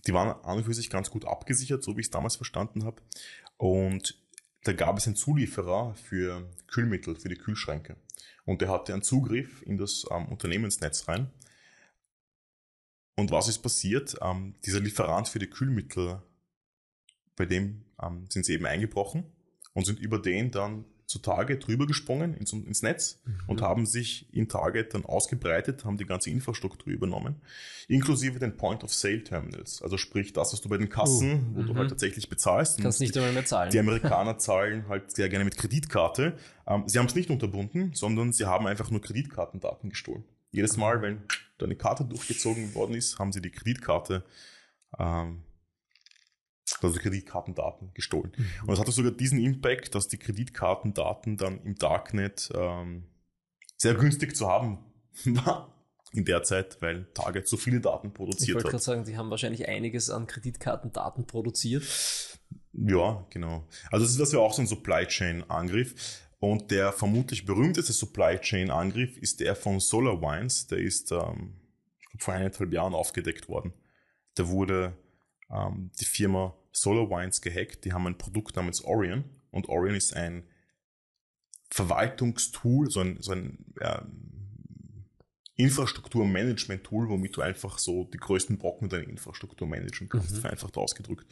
die 0.07 0.13
waren 0.13 0.39
an 0.43 0.57
und 0.57 0.63
für 0.65 0.73
sich 0.73 0.89
ganz 0.89 1.09
gut 1.09 1.25
abgesichert, 1.25 1.83
so 1.83 1.95
wie 1.95 2.01
ich 2.01 2.07
es 2.07 2.11
damals 2.11 2.35
verstanden 2.35 2.83
habe. 2.83 3.01
Und 3.57 4.19
da 4.63 4.73
gab 4.73 4.97
es 4.97 5.07
einen 5.07 5.15
Zulieferer 5.15 5.95
für 5.95 6.49
Kühlmittel, 6.67 7.15
für 7.15 7.29
die 7.29 7.35
Kühlschränke. 7.35 7.97
Und 8.45 8.61
der 8.61 8.69
hatte 8.69 8.93
einen 8.93 9.01
Zugriff 9.01 9.61
in 9.63 9.77
das 9.77 10.05
ähm, 10.11 10.27
Unternehmensnetz 10.27 11.07
rein. 11.07 11.31
Und 13.15 13.31
was 13.31 13.47
ist 13.47 13.59
passiert? 13.59 14.15
Ähm, 14.21 14.55
dieser 14.65 14.79
Lieferant 14.79 15.27
für 15.27 15.39
die 15.39 15.49
Kühlmittel, 15.49 16.21
bei 17.35 17.45
dem 17.45 17.85
ähm, 18.01 18.27
sind 18.29 18.45
sie 18.45 18.53
eben 18.53 18.65
eingebrochen 18.65 19.25
und 19.73 19.85
sind 19.85 19.99
über 19.99 20.19
den 20.19 20.51
dann 20.51 20.85
zu 21.07 21.19
Target 21.19 21.67
drüber 21.67 21.85
gesprungen 21.85 22.33
ins, 22.33 22.51
ins 22.53 22.81
Netz 22.81 23.19
Mhm. 23.25 23.35
und 23.47 23.61
haben 23.61 23.85
sich 23.85 24.27
in 24.33 24.47
Target 24.49 24.93
dann 24.93 25.05
ausgebreitet, 25.05 25.85
haben 25.85 25.97
die 25.97 26.05
ganze 26.05 26.29
Infrastruktur 26.31 26.91
übernommen, 26.91 27.35
inklusive 27.87 28.39
den 28.39 28.57
Point-of-Sale-Terminals. 28.57 29.81
Also 29.81 29.97
sprich 29.97 30.33
das, 30.33 30.53
was 30.53 30.61
du 30.61 30.69
bei 30.69 30.77
den 30.77 30.89
Kassen, 30.89 31.51
Oh, 31.53 31.57
wo 31.57 31.63
du 31.63 31.73
mhm. 31.73 31.77
halt 31.77 31.89
tatsächlich 31.89 32.29
bezahlst. 32.29 32.81
Kannst 32.81 32.99
nicht 32.99 33.15
einmal 33.17 33.33
mehr 33.33 33.45
zahlen. 33.45 33.71
die 33.71 33.79
Amerikaner 33.79 34.37
zahlen 34.37 34.87
halt 34.89 35.15
sehr 35.15 35.29
gerne 35.29 35.45
mit 35.45 35.57
Kreditkarte. 35.57 36.37
Ähm, 36.67 36.83
sie 36.87 36.97
haben 36.99 37.05
es 37.05 37.15
nicht 37.15 37.29
unterbunden, 37.29 37.91
sondern 37.93 38.33
sie 38.33 38.45
haben 38.45 38.65
einfach 38.67 38.89
nur 38.89 39.01
Kreditkartendaten 39.01 39.89
gestohlen. 39.91 40.23
Jedes 40.51 40.77
Mal, 40.77 41.01
wenn 41.01 41.21
da 41.57 41.65
eine 41.65 41.75
Karte 41.75 42.03
durchgezogen 42.05 42.73
worden 42.75 42.95
ist, 42.95 43.19
haben 43.19 43.31
sie 43.31 43.41
die 43.41 43.51
Kreditkarte, 43.51 44.23
ähm, 44.97 45.43
also 46.81 46.99
Kreditkartendaten 46.99 47.93
gestohlen. 47.93 48.31
Und 48.61 48.69
das 48.69 48.79
hatte 48.79 48.91
sogar 48.91 49.11
diesen 49.11 49.39
Impact, 49.39 49.95
dass 49.95 50.07
die 50.07 50.17
Kreditkartendaten 50.17 51.37
dann 51.37 51.61
im 51.63 51.75
Darknet 51.75 52.51
ähm, 52.55 53.05
sehr 53.77 53.95
günstig 53.95 54.35
zu 54.35 54.47
haben 54.47 54.79
war 55.25 55.71
in 56.13 56.25
der 56.25 56.43
Zeit, 56.43 56.81
weil 56.81 57.05
Target 57.13 57.47
so 57.47 57.57
viele 57.57 57.81
Daten 57.81 58.07
ich 58.07 58.13
produziert 58.13 58.55
wollte 58.55 58.67
hat. 58.67 58.71
gerade 58.71 58.83
sagen, 58.83 59.03
die 59.03 59.17
haben 59.17 59.29
wahrscheinlich 59.29 59.67
einiges 59.67 60.09
an 60.09 60.27
Kreditkartendaten 60.27 61.27
produziert. 61.27 61.83
Ja, 62.73 63.25
genau. 63.29 63.67
Also 63.91 64.05
das 64.05 64.17
ist 64.17 64.33
ja 64.33 64.39
auch 64.39 64.53
so 64.53 64.61
ein 64.61 64.67
Supply 64.67 65.05
Chain 65.07 65.43
Angriff. 65.49 66.21
Und 66.39 66.69
der 66.71 66.91
vermutlich 66.91 67.45
berühmteste 67.45 67.93
Supply 67.93 68.39
Chain 68.39 68.69
Angriff 68.69 69.17
ist 69.17 69.39
der 69.39 69.55
von 69.55 69.79
SolarWinds. 69.79 70.67
Der 70.67 70.79
ist 70.79 71.11
ähm, 71.11 71.55
ich 72.13 72.23
vor 72.23 72.33
eineinhalb 72.33 72.71
Jahren 72.71 72.93
aufgedeckt 72.93 73.49
worden. 73.49 73.73
Da 74.35 74.47
wurde 74.47 74.97
ähm, 75.49 75.91
die 75.99 76.05
Firma 76.05 76.55
SolarWinds 76.71 77.41
gehackt. 77.41 77.85
Die 77.85 77.93
haben 77.93 78.07
ein 78.07 78.17
Produkt 78.17 78.55
namens 78.55 78.83
Orion. 78.83 79.23
Und 79.51 79.69
Orion 79.69 79.95
ist 79.95 80.15
ein 80.15 80.43
Verwaltungstool, 81.69 82.89
so 82.89 82.99
ein, 82.99 83.17
so 83.21 83.31
ein 83.31 83.65
ähm, 83.81 84.35
Infrastrukturmanagement-Tool, 85.57 87.07
womit 87.09 87.37
du 87.37 87.41
einfach 87.41 87.79
so 87.79 88.03
die 88.05 88.17
größten 88.17 88.57
Brocken 88.57 88.89
deiner 88.89 89.07
Infrastruktur 89.07 89.67
managen 89.67 90.09
kannst, 90.09 90.35
mhm. 90.35 90.41
vereinfacht 90.41 90.77
ausgedrückt. 90.77 91.25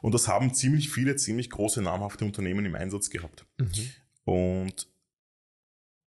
Und 0.00 0.12
das 0.14 0.26
haben 0.26 0.52
ziemlich 0.52 0.90
viele, 0.90 1.16
ziemlich 1.16 1.48
große, 1.48 1.80
namhafte 1.80 2.24
Unternehmen 2.24 2.64
im 2.64 2.74
Einsatz 2.74 3.08
gehabt. 3.08 3.46
Mhm. 3.58 3.90
Und 4.24 4.88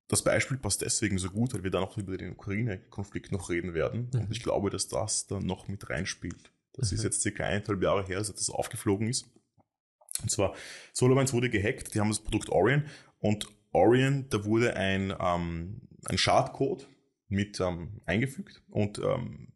das 0.07 0.23
Beispiel 0.23 0.57
passt 0.57 0.81
deswegen 0.81 1.17
so 1.17 1.29
gut, 1.29 1.53
weil 1.53 1.63
wir 1.63 1.71
da 1.71 1.79
noch 1.79 1.97
über 1.97 2.17
den 2.17 2.33
Ukraine-Konflikt 2.33 3.31
noch 3.31 3.49
reden 3.49 3.73
werden. 3.73 4.09
Mhm. 4.13 4.21
Und 4.21 4.31
ich 4.31 4.41
glaube, 4.41 4.69
dass 4.69 4.87
das 4.87 5.27
da 5.27 5.39
noch 5.39 5.67
mit 5.67 5.89
reinspielt. 5.89 6.51
Das 6.73 6.91
mhm. 6.91 6.97
ist 6.97 7.03
jetzt 7.03 7.21
circa 7.21 7.45
eineinhalb 7.45 7.81
Jahre 7.81 8.05
her, 8.05 8.23
seit 8.23 8.37
das 8.37 8.49
aufgeflogen 8.49 9.07
ist. 9.07 9.25
Und 10.21 10.29
zwar, 10.29 10.53
SolarWinds 10.93 11.33
wurde 11.33 11.49
gehackt, 11.49 11.93
die 11.93 11.99
haben 11.99 12.09
das 12.09 12.19
Produkt 12.19 12.49
Orion 12.49 12.85
und 13.19 13.47
Orion, 13.71 14.27
da 14.29 14.45
wurde 14.45 14.75
ein, 14.75 15.13
ähm, 15.19 15.81
ein 16.05 16.17
Schadcode 16.17 16.87
mit 17.27 17.59
ähm, 17.59 18.01
eingefügt 18.05 18.61
und 18.69 18.99
ähm, 18.99 19.53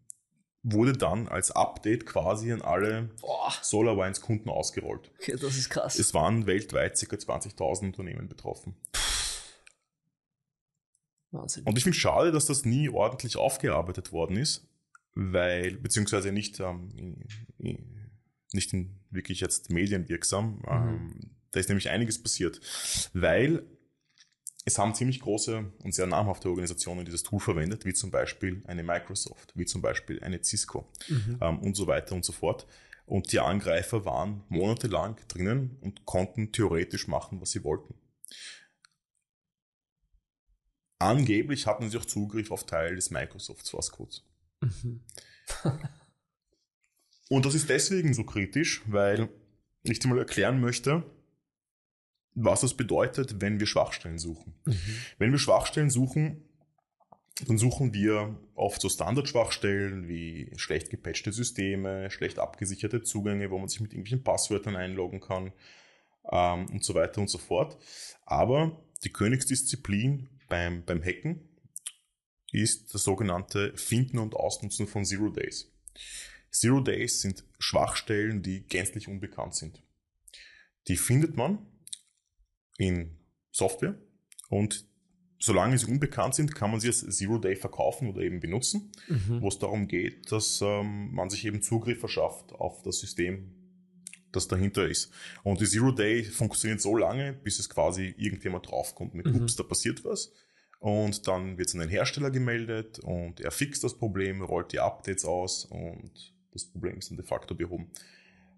wurde 0.64 0.94
dann 0.94 1.28
als 1.28 1.52
Update 1.52 2.06
quasi 2.06 2.52
an 2.52 2.62
alle 2.62 3.10
Boah. 3.22 3.54
SolarWinds 3.62 4.22
Kunden 4.22 4.50
ausgerollt. 4.50 5.12
Okay, 5.20 5.38
das 5.40 5.56
ist 5.56 5.70
krass. 5.70 5.98
Es 5.98 6.14
waren 6.14 6.48
weltweit 6.48 7.00
ca. 7.00 7.16
20.000 7.16 7.86
Unternehmen 7.86 8.28
betroffen. 8.28 8.76
Wahnsinn. 11.32 11.64
Und 11.64 11.78
ich 11.78 11.84
finde 11.84 11.96
es 11.96 12.02
schade, 12.02 12.32
dass 12.32 12.48
das 12.48 12.66
nie 12.66 12.90
ordentlich 12.90 13.38
aufgearbeitet 13.38 14.12
worden 14.12 14.38
ist, 14.38 14.68
weil, 15.16 15.78
beziehungsweise 15.78 16.32
nicht, 16.32 16.60
ähm, 16.60 17.18
nicht 18.52 18.74
in 18.74 19.00
wirklich 19.10 19.40
jetzt 19.40 19.70
medienwirksam. 19.70 20.58
Mhm. 20.58 20.64
Ähm, 20.68 21.32
da 21.52 21.60
ist 21.60 21.70
nämlich 21.70 21.90
einiges 21.90 22.22
passiert, 22.22 22.60
weil 23.14 23.66
es 24.66 24.78
haben 24.78 24.94
ziemlich 24.94 25.22
große 25.22 25.72
und 25.82 25.96
sehr 25.96 26.08
namhafte 26.08 26.50
Organisationen 26.50 27.06
dieses 27.06 27.24
Tool 27.24 27.40
verwendet, 27.40 27.86
wie 27.86 27.94
zum 27.94 28.12
Beispiel 28.12 28.62
eine 28.68 28.84
Microsoft, 28.84 29.54
wie 29.56 29.66
zum 29.66 29.82
Beispiel 29.82 30.22
eine 30.22 30.44
Cisco 30.44 30.92
mhm. 31.08 31.38
ähm, 31.42 31.60
und 31.60 31.76
so 31.76 31.88
weiter 31.88 32.16
und 32.16 32.26
so 32.26 32.34
fort. 32.34 32.68
Und 33.06 33.32
die 33.32 33.40
Angreifer 33.40 34.04
waren 34.04 34.44
monatelang 34.50 35.18
drinnen 35.30 35.78
und 35.80 36.06
konnten 36.06 36.52
theoretisch 36.52 37.08
machen, 37.08 37.40
was 37.40 37.52
sie 37.52 37.64
wollten. 37.64 37.94
Angeblich 41.00 41.66
hatten 41.66 41.90
sie 41.90 41.98
auch 41.98 42.06
Zugriff 42.06 42.52
auf 42.52 42.66
Teil 42.66 42.96
des 42.96 43.10
Microsoft 43.10 43.66
Source 43.66 43.92
Codes. 43.92 44.26
Mhm. 44.62 45.02
und 47.30 47.46
das 47.46 47.56
ist 47.56 47.70
deswegen 47.70 48.14
so 48.14 48.24
kritisch, 48.24 48.82
weil 48.88 49.30
ich 49.84 50.00
dir 50.00 50.08
mal 50.08 50.20
erklären 50.20 50.60
möchte, 50.60 51.04
was 52.34 52.62
das 52.62 52.76
bedeutet, 52.76 53.42
wenn 53.42 53.60
wir 53.60 53.68
Schwachstellen 53.68 54.20
suchen. 54.20 54.54
Mhm. 54.66 54.76
Wenn 55.18 55.32
wir 55.32 55.40
Schwachstellen 55.40 55.90
suchen, 55.90 56.44
dann 57.46 57.58
suchen 57.58 57.94
wir 57.94 58.36
oft 58.56 58.82
so 58.82 58.90
Standardschwachstellen 58.90 60.08
wie 60.08 60.52
schlecht 60.56 60.90
gepatchte 60.90 61.32
Systeme, 61.32 62.10
schlecht 62.10 62.40
abgesicherte 62.40 63.04
Zugänge, 63.04 63.52
wo 63.52 63.60
man 63.60 63.68
sich 63.68 63.80
mit 63.80 63.94
irgendwelchen 63.94 64.24
Passwörtern 64.24 64.76
einloggen 64.76 65.20
kann 65.20 65.52
ähm, 66.32 66.66
und 66.72 66.84
so 66.84 66.96
weiter 66.96 67.22
und 67.22 67.30
so 67.30 67.38
fort. 67.38 67.78
Aber 68.26 68.84
die 69.04 69.12
Königsdisziplin 69.12 70.30
beim, 70.50 70.84
beim 70.84 71.04
Hacken 71.04 71.48
ist 72.52 72.94
das 72.94 73.04
sogenannte 73.04 73.76
Finden 73.76 74.20
und 74.20 74.36
Ausnutzen 74.36 74.88
von 74.88 75.06
Zero 75.06 75.30
Days. 75.30 75.72
Zero 76.52 76.80
Days 76.80 77.22
sind 77.22 77.44
Schwachstellen, 77.60 78.42
die 78.42 78.66
gänzlich 78.68 79.08
unbekannt 79.08 79.56
sind. 79.56 79.84
Die 80.88 80.98
findet 80.98 81.36
man 81.36 81.60
in 82.78 83.18
Software 83.52 84.00
und 84.50 84.86
solange 85.40 85.78
sie 85.78 85.86
unbekannt 85.86 86.36
sind, 86.36 86.56
kann 86.56 86.72
man 86.72 86.80
sie 86.80 86.88
als 86.88 87.06
Zero 87.16 87.38
Day 87.38 87.56
verkaufen 87.56 88.10
oder 88.10 88.22
eben 88.22 88.40
benutzen, 88.40 88.92
mhm. 89.08 89.42
wo 89.42 89.50
es 89.50 89.60
darum 89.60 89.88
geht, 89.88 90.32
dass 90.32 90.62
ähm, 90.62 91.14
man 91.14 91.30
sich 91.30 91.46
eben 91.46 91.62
Zugriff 91.62 92.00
verschafft 92.00 92.54
auf 92.54 92.82
das 92.84 93.00
System, 93.00 93.54
das 94.32 94.48
dahinter 94.48 94.88
ist. 94.88 95.12
Und 95.44 95.62
die 95.62 95.66
Zero 95.66 95.92
Day 95.92 96.24
funktioniert 96.24 96.82
so 96.82 96.96
lange, 96.96 97.34
bis 97.34 97.60
es 97.60 97.70
quasi 97.70 98.16
irgendjemand 98.18 98.68
draufkommt 98.70 99.14
mit, 99.14 99.28
mhm. 99.28 99.42
ups, 99.42 99.56
da 99.56 99.64
passiert 99.64 100.04
was. 100.06 100.32
Und 100.80 101.28
dann 101.28 101.58
wird 101.58 101.70
es 101.70 101.74
an 101.74 101.82
den 101.82 101.90
Hersteller 101.90 102.30
gemeldet 102.30 103.00
und 103.00 103.40
er 103.40 103.52
fixt 103.52 103.84
das 103.84 103.98
Problem, 103.98 104.42
rollt 104.44 104.72
die 104.72 104.80
Updates 104.80 105.26
aus 105.26 105.66
und 105.66 106.36
das 106.52 106.66
Problem 106.66 106.98
ist 106.98 107.10
dann 107.10 107.18
de 107.18 107.26
facto 107.26 107.56
behoben. 107.56 107.90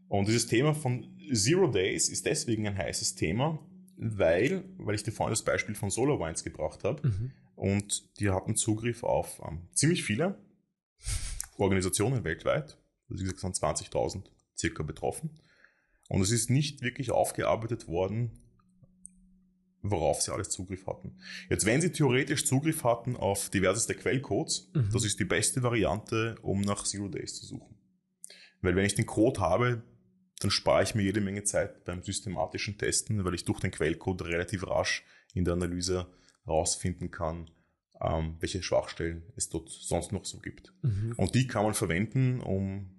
Und 0.10 0.28
dieses 0.28 0.48
Thema 0.48 0.74
von 0.74 1.08
Zero 1.32 1.68
Days 1.68 2.10
ist 2.10 2.26
deswegen 2.26 2.68
ein 2.68 2.78
heißes 2.78 3.16
Thema, 3.16 3.60
weil, 3.96 4.64
weil 4.78 4.96
ich 4.96 5.04
dir 5.04 5.12
vorhin 5.12 5.32
das 5.32 5.44
Beispiel 5.44 5.76
von 5.76 5.90
SolarWinds 5.90 6.44
gebracht 6.44 6.84
habe 6.84 7.08
mhm. 7.08 7.32
und 7.56 8.20
die 8.20 8.30
hatten 8.30 8.56
Zugriff 8.56 9.04
auf 9.04 9.42
ähm, 9.48 9.68
ziemlich 9.74 10.04
viele 10.04 10.38
Organisationen 11.58 12.24
weltweit. 12.24 12.78
Also 13.10 13.24
wie 13.24 13.30
gesagt, 13.30 13.40
sind 13.40 13.56
20.000 13.56 14.24
circa 14.58 14.84
betroffen. 14.84 15.40
Und 16.10 16.22
es 16.22 16.32
ist 16.32 16.50
nicht 16.50 16.82
wirklich 16.82 17.12
aufgearbeitet 17.12 17.88
worden, 17.88 18.32
worauf 19.82 20.22
sie 20.22 20.34
alles 20.34 20.50
Zugriff 20.50 20.88
hatten. 20.88 21.18
Jetzt, 21.50 21.66
wenn 21.66 21.82
sie 21.82 21.92
theoretisch 21.92 22.46
Zugriff 22.46 22.84
hatten 22.84 23.16
auf 23.16 23.50
diverseste 23.50 23.96
Quellcodes, 23.96 24.70
mhm. 24.74 24.90
das 24.92 25.06
ist 25.06 25.20
die 25.20 25.26
beste 25.26 25.64
Variante, 25.64 26.36
um 26.42 26.62
nach 26.62 26.84
Zero 26.84 27.08
Days 27.08 27.36
zu 27.36 27.46
suchen. 27.46 27.76
Weil 28.62 28.76
wenn 28.76 28.86
ich 28.86 28.96
den 28.96 29.06
Code 29.06 29.40
habe, 29.40 29.84
dann 30.40 30.52
spare 30.52 30.84
ich 30.84 30.96
mir 30.96 31.04
jede 31.04 31.22
Menge 31.22 31.44
Zeit 31.44 31.86
beim 31.86 32.02
systematischen 32.02 32.78
Testen, 32.78 33.24
weil 33.26 33.36
ich 33.36 33.46
durch 33.46 33.60
den 33.60 33.72
Quellcode 33.72 34.24
relativ 34.24 34.68
rasch 34.68 35.04
in 35.34 35.46
der 35.46 35.54
Analyse 35.54 36.08
herausfinden 36.46 37.12
kann, 37.12 37.50
ähm, 38.02 38.36
welche 38.40 38.64
Schwachstellen 38.64 39.24
es 39.36 39.50
dort 39.50 39.70
sonst 39.70 40.12
noch 40.12 40.26
so 40.26 40.40
gibt. 40.40 40.74
Mhm. 40.82 41.14
Und 41.18 41.36
die 41.36 41.48
kann 41.48 41.64
man 41.64 41.74
verwenden, 41.74 42.40
um 42.40 42.90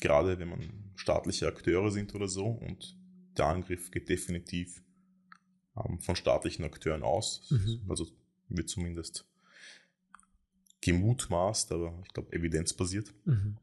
gerade 0.00 0.38
wenn 0.38 0.48
man 0.48 0.92
staatliche 0.94 1.46
Akteure 1.46 1.90
sind 1.90 2.14
oder 2.14 2.28
so 2.28 2.46
und 2.46 2.96
der 3.36 3.46
Angriff 3.46 3.90
geht 3.90 4.08
definitiv 4.08 4.82
ähm, 5.84 6.00
von 6.00 6.16
staatlichen 6.16 6.64
Akteuren 6.64 7.02
aus. 7.02 7.50
Mhm. 7.50 7.82
Also 7.88 8.06
wird 8.48 8.68
zumindest 8.68 9.24
gemutmaßt, 10.80 11.72
aber 11.72 11.98
ich 12.04 12.12
glaube 12.12 12.32
evidenzbasiert. 12.32 13.12
Mhm. 13.24 13.58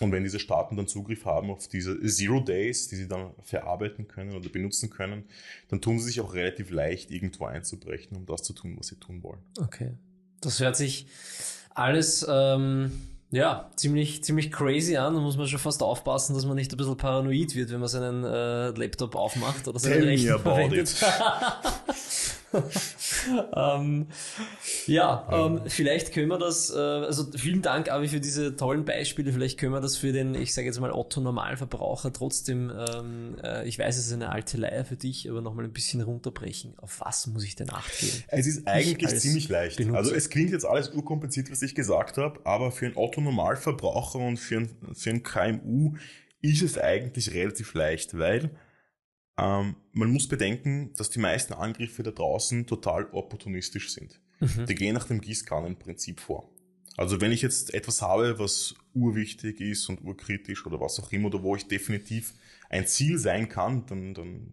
Und 0.00 0.10
wenn 0.10 0.24
diese 0.24 0.40
Staaten 0.40 0.76
dann 0.76 0.88
Zugriff 0.88 1.24
haben 1.24 1.50
auf 1.50 1.68
diese 1.68 2.00
Zero 2.04 2.40
Days, 2.40 2.88
die 2.88 2.96
sie 2.96 3.06
dann 3.06 3.32
verarbeiten 3.42 4.08
können 4.08 4.32
oder 4.32 4.48
benutzen 4.48 4.90
können, 4.90 5.24
dann 5.68 5.80
tun 5.80 5.98
sie 5.98 6.06
sich 6.06 6.20
auch 6.20 6.34
relativ 6.34 6.70
leicht, 6.70 7.10
irgendwo 7.10 7.44
einzubrechen, 7.44 8.16
um 8.16 8.26
das 8.26 8.42
zu 8.42 8.54
tun, 8.54 8.76
was 8.76 8.88
sie 8.88 8.96
tun 8.96 9.22
wollen. 9.22 9.40
Okay. 9.58 9.92
Das 10.40 10.58
hört 10.58 10.76
sich 10.76 11.06
alles 11.70 12.26
ähm, 12.28 12.92
ja, 13.34 13.68
ziemlich, 13.74 14.22
ziemlich 14.22 14.52
crazy 14.52 14.96
an. 14.96 15.14
Da 15.14 15.20
muss 15.20 15.36
man 15.36 15.48
schon 15.48 15.58
fast 15.58 15.82
aufpassen, 15.82 16.34
dass 16.34 16.46
man 16.46 16.54
nicht 16.54 16.72
ein 16.72 16.76
bisschen 16.76 16.96
paranoid 16.96 17.54
wird, 17.54 17.70
wenn 17.70 17.80
man 17.80 17.88
seinen 17.88 18.22
äh, 18.24 18.68
Laptop 18.70 19.16
aufmacht 19.16 19.66
oder 19.66 19.78
seinen 19.78 20.04
Rechner 20.04 20.38
verwendet. 20.38 20.94
ähm, 23.56 24.06
ja, 24.86 25.28
ähm, 25.30 25.60
vielleicht 25.66 26.12
können 26.12 26.28
wir 26.28 26.38
das, 26.38 26.70
äh, 26.70 26.78
also 26.78 27.30
vielen 27.36 27.62
Dank, 27.62 27.90
Avi, 27.90 28.08
für 28.08 28.20
diese 28.20 28.56
tollen 28.56 28.84
Beispiele. 28.84 29.32
Vielleicht 29.32 29.58
können 29.58 29.72
wir 29.72 29.80
das 29.80 29.96
für 29.96 30.12
den, 30.12 30.34
ich 30.34 30.54
sage 30.54 30.66
jetzt 30.66 30.80
mal, 30.80 30.92
Otto-Normalverbraucher 30.92 32.12
trotzdem, 32.12 32.70
ähm, 32.70 33.36
äh, 33.42 33.66
ich 33.66 33.78
weiß, 33.78 33.96
es 33.96 34.06
ist 34.06 34.12
eine 34.12 34.30
alte 34.30 34.56
Leier 34.56 34.84
für 34.84 34.96
dich, 34.96 35.28
aber 35.28 35.40
nochmal 35.40 35.64
ein 35.64 35.72
bisschen 35.72 36.00
runterbrechen. 36.00 36.74
Auf 36.78 37.00
was 37.00 37.26
muss 37.26 37.44
ich 37.44 37.56
denn 37.56 37.70
achten? 37.70 38.06
Es 38.28 38.46
ist 38.46 38.66
eigentlich 38.66 39.18
ziemlich 39.18 39.48
leicht. 39.48 39.78
Benutzer. 39.78 39.98
Also 39.98 40.14
es 40.14 40.30
klingt 40.30 40.50
jetzt 40.50 40.64
alles 40.64 40.90
urkompliziert, 40.90 41.50
was 41.50 41.62
ich 41.62 41.74
gesagt 41.74 42.18
habe, 42.18 42.40
aber 42.44 42.72
für 42.72 42.86
einen 42.86 42.96
Otto-Normalverbraucher 42.96 44.18
und 44.18 44.38
für 44.38 44.58
ein, 44.58 44.70
für 44.94 45.10
ein 45.10 45.22
KMU 45.22 45.94
ist 46.42 46.62
es 46.62 46.78
eigentlich 46.78 47.32
relativ 47.32 47.74
leicht, 47.74 48.18
weil 48.18 48.50
ähm, 49.36 49.76
man 49.92 50.12
muss 50.12 50.28
bedenken, 50.28 50.92
dass 50.96 51.10
die 51.10 51.18
meisten 51.18 51.54
Angriffe 51.54 52.02
da 52.02 52.10
draußen 52.10 52.66
total 52.66 53.06
opportunistisch 53.12 53.92
sind. 53.92 54.20
Mhm. 54.40 54.66
Die 54.66 54.74
gehen 54.74 54.94
nach 54.94 55.06
dem 55.06 55.20
Gießkannenprinzip 55.20 56.20
vor. 56.20 56.50
Also 56.96 57.20
wenn 57.20 57.32
ich 57.32 57.42
jetzt 57.42 57.74
etwas 57.74 58.02
habe, 58.02 58.38
was 58.38 58.74
urwichtig 58.92 59.60
ist 59.60 59.88
und 59.88 60.04
urkritisch 60.04 60.64
oder 60.66 60.80
was 60.80 61.00
auch 61.00 61.10
immer, 61.10 61.26
oder 61.26 61.42
wo 61.42 61.56
ich 61.56 61.66
definitiv 61.66 62.34
ein 62.68 62.86
Ziel 62.86 63.18
sein 63.18 63.48
kann, 63.48 63.84
dann, 63.86 64.14
dann 64.14 64.48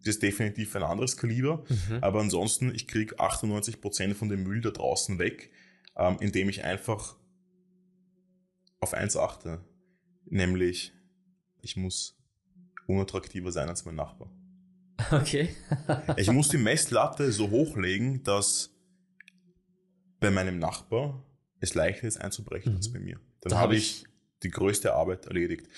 ist 0.00 0.06
es 0.06 0.18
definitiv 0.18 0.74
ein 0.76 0.82
anderes 0.82 1.16
Kaliber. 1.18 1.64
Mhm. 1.68 1.98
Aber 2.00 2.20
ansonsten, 2.20 2.74
ich 2.74 2.86
kriege 2.86 3.16
98% 3.16 4.14
von 4.14 4.28
dem 4.30 4.44
Müll 4.44 4.62
da 4.62 4.70
draußen 4.70 5.18
weg, 5.18 5.50
ähm, 5.96 6.16
indem 6.20 6.48
ich 6.48 6.64
einfach 6.64 7.16
auf 8.80 8.94
eins 8.94 9.16
achte. 9.16 9.60
Nämlich, 10.24 10.92
ich 11.60 11.76
muss 11.76 12.15
unattraktiver 12.86 13.52
sein 13.52 13.68
als 13.68 13.84
mein 13.84 13.94
Nachbar. 13.94 14.30
Okay. 15.10 15.54
ich 16.16 16.30
muss 16.30 16.48
die 16.48 16.58
Messlatte 16.58 17.30
so 17.32 17.50
hochlegen, 17.50 18.22
dass 18.22 18.70
bei 20.20 20.30
meinem 20.30 20.58
Nachbar 20.58 21.22
es 21.60 21.74
leichter 21.74 22.06
ist 22.06 22.20
einzubrechen 22.20 22.72
mhm. 22.72 22.76
als 22.76 22.92
bei 22.92 22.98
mir. 22.98 23.20
Dann 23.40 23.50
da 23.50 23.58
habe 23.58 23.76
ich 23.76 24.04
die 24.42 24.50
größte 24.50 24.94
Arbeit 24.94 25.26
erledigt. 25.26 25.68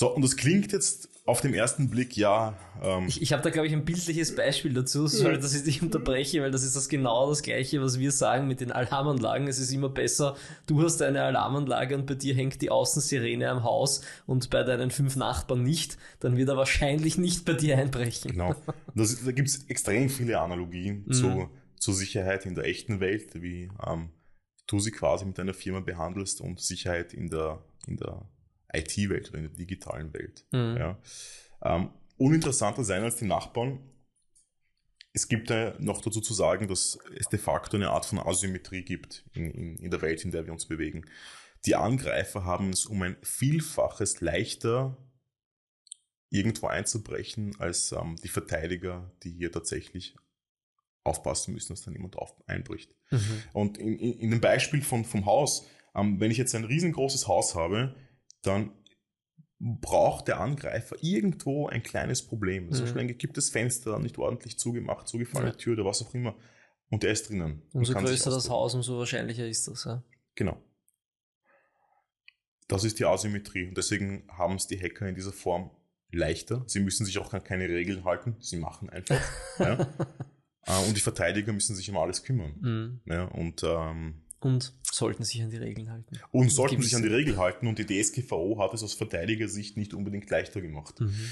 So, 0.00 0.14
und 0.14 0.22
das 0.22 0.38
klingt 0.38 0.72
jetzt 0.72 1.10
auf 1.26 1.42
den 1.42 1.52
ersten 1.52 1.90
Blick, 1.90 2.16
ja. 2.16 2.56
Ähm, 2.82 3.04
ich 3.06 3.20
ich 3.20 3.34
habe 3.34 3.42
da, 3.42 3.50
glaube 3.50 3.66
ich, 3.66 3.74
ein 3.74 3.84
bildliches 3.84 4.34
Beispiel 4.34 4.72
dazu, 4.72 5.06
sorry, 5.06 5.38
dass 5.38 5.54
ich 5.54 5.62
dich 5.64 5.82
unterbreche, 5.82 6.40
weil 6.40 6.50
das 6.50 6.62
ist 6.62 6.74
das 6.74 6.88
genau 6.88 7.28
das 7.28 7.42
Gleiche, 7.42 7.82
was 7.82 7.98
wir 7.98 8.10
sagen 8.10 8.48
mit 8.48 8.62
den 8.62 8.72
Alarmanlagen. 8.72 9.46
Es 9.46 9.58
ist 9.58 9.70
immer 9.74 9.90
besser, 9.90 10.38
du 10.66 10.82
hast 10.82 11.02
eine 11.02 11.22
Alarmanlage 11.22 11.96
und 11.96 12.06
bei 12.06 12.14
dir 12.14 12.34
hängt 12.34 12.62
die 12.62 12.70
Außensirene 12.70 13.46
am 13.50 13.62
Haus 13.62 14.00
und 14.24 14.48
bei 14.48 14.62
deinen 14.62 14.90
fünf 14.90 15.16
Nachbarn 15.16 15.64
nicht, 15.64 15.98
dann 16.20 16.38
wird 16.38 16.48
er 16.48 16.56
wahrscheinlich 16.56 17.18
nicht 17.18 17.44
bei 17.44 17.52
dir 17.52 17.76
einbrechen. 17.76 18.30
Genau. 18.30 18.54
Das, 18.94 19.22
da 19.22 19.32
gibt 19.32 19.48
es 19.48 19.66
extrem 19.68 20.08
viele 20.08 20.40
Analogien 20.40 21.04
mhm. 21.06 21.12
zu, 21.12 21.50
zur 21.76 21.92
Sicherheit 21.92 22.46
in 22.46 22.54
der 22.54 22.64
echten 22.64 23.00
Welt, 23.00 23.42
wie 23.42 23.68
ähm, 23.86 24.08
du 24.66 24.80
sie 24.80 24.92
quasi 24.92 25.26
mit 25.26 25.36
deiner 25.36 25.52
Firma 25.52 25.80
behandelst 25.80 26.40
und 26.40 26.58
Sicherheit 26.58 27.12
in 27.12 27.28
der, 27.28 27.62
in 27.86 27.98
der 27.98 28.26
IT-Welt 28.72 29.30
oder 29.30 29.38
in 29.38 29.44
der 29.44 29.56
digitalen 29.56 30.12
Welt. 30.12 30.44
Mhm. 30.52 30.76
Ja. 30.76 30.98
Ähm, 31.62 31.90
uninteressanter 32.16 32.84
sein 32.84 33.02
als 33.02 33.16
die 33.16 33.26
Nachbarn. 33.26 33.80
Es 35.12 35.28
gibt 35.28 35.50
ja 35.50 35.74
noch 35.80 36.02
dazu 36.02 36.20
zu 36.20 36.34
sagen, 36.34 36.68
dass 36.68 36.98
es 37.18 37.28
de 37.28 37.38
facto 37.38 37.76
eine 37.76 37.90
Art 37.90 38.06
von 38.06 38.20
Asymmetrie 38.20 38.82
gibt 38.82 39.24
in, 39.32 39.50
in, 39.50 39.76
in 39.76 39.90
der 39.90 40.02
Welt, 40.02 40.24
in 40.24 40.30
der 40.30 40.46
wir 40.46 40.52
uns 40.52 40.66
bewegen. 40.66 41.04
Die 41.66 41.74
Angreifer 41.74 42.44
haben 42.44 42.70
es 42.70 42.86
um 42.86 43.02
ein 43.02 43.16
Vielfaches 43.22 44.20
leichter, 44.20 44.96
irgendwo 46.30 46.68
einzubrechen, 46.68 47.56
als 47.58 47.92
ähm, 47.92 48.16
die 48.22 48.28
Verteidiger, 48.28 49.10
die 49.24 49.32
hier 49.32 49.50
tatsächlich 49.50 50.14
aufpassen 51.02 51.54
müssen, 51.54 51.72
dass 51.72 51.82
da 51.82 51.90
niemand 51.90 52.16
auf, 52.16 52.34
einbricht. 52.46 52.94
Mhm. 53.10 53.42
Und 53.52 53.78
in, 53.78 53.98
in, 53.98 54.12
in, 54.20 54.30
dem 54.30 54.40
Beispiel 54.40 54.82
von, 54.82 55.04
vom 55.04 55.26
Haus, 55.26 55.66
ähm, 55.94 56.20
wenn 56.20 56.30
ich 56.30 56.38
jetzt 56.38 56.54
ein 56.54 56.64
riesengroßes 56.64 57.26
Haus 57.26 57.54
habe, 57.54 57.96
dann 58.42 58.72
braucht 59.58 60.28
der 60.28 60.40
Angreifer 60.40 60.96
irgendwo 61.02 61.68
ein 61.68 61.82
kleines 61.82 62.22
Problem. 62.22 62.66
Mhm. 62.66 62.72
Zum 62.72 62.84
Beispiel 62.84 63.02
ein 63.02 63.08
gekipptes 63.08 63.50
Fenster, 63.50 63.98
nicht 63.98 64.18
ordentlich 64.18 64.58
zugemacht, 64.58 65.06
zugefallene 65.06 65.52
ja. 65.52 65.56
Tür 65.56 65.74
oder 65.74 65.84
was 65.84 66.02
auch 66.02 66.14
immer. 66.14 66.34
Und 66.88 67.02
der 67.02 67.12
ist 67.12 67.28
drinnen. 67.28 67.62
Umso 67.72 67.94
größer 67.94 68.30
das 68.30 68.48
Haus, 68.48 68.74
umso 68.74 68.98
wahrscheinlicher 68.98 69.46
ist 69.46 69.68
das. 69.68 69.84
Ja. 69.84 70.02
Genau. 70.34 70.60
Das 72.68 72.84
ist 72.84 72.98
die 72.98 73.04
Asymmetrie. 73.04 73.66
Und 73.66 73.76
deswegen 73.76 74.26
haben 74.30 74.54
es 74.54 74.66
die 74.66 74.80
Hacker 74.80 75.08
in 75.08 75.14
dieser 75.14 75.32
Form 75.32 75.70
leichter. 76.10 76.64
Sie 76.66 76.80
müssen 76.80 77.04
sich 77.04 77.18
auch 77.18 77.30
keine 77.44 77.68
Regeln 77.68 78.04
halten. 78.04 78.36
Sie 78.40 78.56
machen 78.56 78.90
einfach. 78.90 79.20
ja. 79.58 79.86
Äh, 80.66 80.86
und 80.86 80.94
die 80.94 81.00
Verteidiger 81.00 81.54
müssen 81.54 81.74
sich 81.74 81.88
um 81.88 81.96
alles 81.96 82.22
kümmern. 82.22 82.54
Mhm. 82.60 83.00
Ja, 83.06 83.24
und 83.24 83.62
ähm, 83.64 84.20
und 84.40 84.72
sollten 84.82 85.22
sich 85.24 85.42
an 85.42 85.50
die 85.50 85.58
Regeln 85.58 85.90
halten. 85.90 86.18
Und 86.32 86.50
sollten 86.50 86.82
sich 86.82 86.96
an 86.96 87.02
die 87.02 87.08
Regeln 87.08 87.36
halten. 87.36 87.66
Und 87.66 87.78
die 87.78 87.86
DSGVO 87.86 88.58
hat 88.58 88.74
es 88.74 88.82
aus 88.82 88.94
Verteidigersicht 88.94 89.76
nicht 89.76 89.94
unbedingt 89.94 90.28
leichter 90.30 90.60
gemacht. 90.60 91.00
Mhm. 91.00 91.30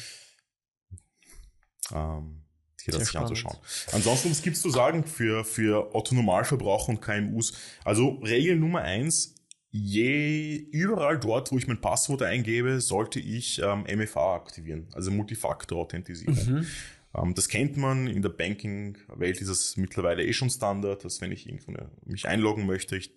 Ähm, 1.93 2.43
hier 2.83 2.93
das 2.93 3.09
sich 3.09 3.19
anzuschauen. 3.19 3.57
Ansonsten, 3.93 4.31
was 4.31 4.43
gibt's 4.43 4.61
zu 4.61 4.71
sagen 4.71 5.05
für, 5.05 5.45
für 5.45 5.95
Otto-Normalverbraucher 5.95 6.91
und 6.91 7.01
KMUs? 7.01 7.55
Also 7.85 8.19
Regel 8.21 8.57
Nummer 8.57 8.83
eins, 8.83 9.35
je 9.71 10.57
überall 10.57 11.19
dort, 11.19 11.51
wo 11.53 11.59
ich 11.59 11.67
mein 11.67 11.81
Passwort 11.81 12.23
eingebe, 12.23 12.81
sollte 12.81 13.21
ich 13.21 13.61
ähm, 13.63 13.85
MFA 13.91 14.37
aktivieren, 14.37 14.89
also 14.93 15.11
Multifaktor-Authentisierung. 15.11 16.35
Mhm. 16.35 16.67
Ähm, 17.15 17.35
das 17.35 17.49
kennt 17.49 17.77
man, 17.77 18.07
in 18.07 18.23
der 18.23 18.29
Banking-Welt 18.31 19.41
ist 19.41 19.49
es 19.49 19.77
mittlerweile 19.77 20.25
eh 20.25 20.33
schon 20.33 20.51
Standard, 20.51 21.05
dass 21.05 21.21
wenn 21.21 21.33
ich 21.33 21.47
irgendwo 21.47 21.73
eine, 21.73 21.91
mich 22.05 22.27
einloggen 22.27 22.67
möchte, 22.67 22.97
ich 22.97 23.17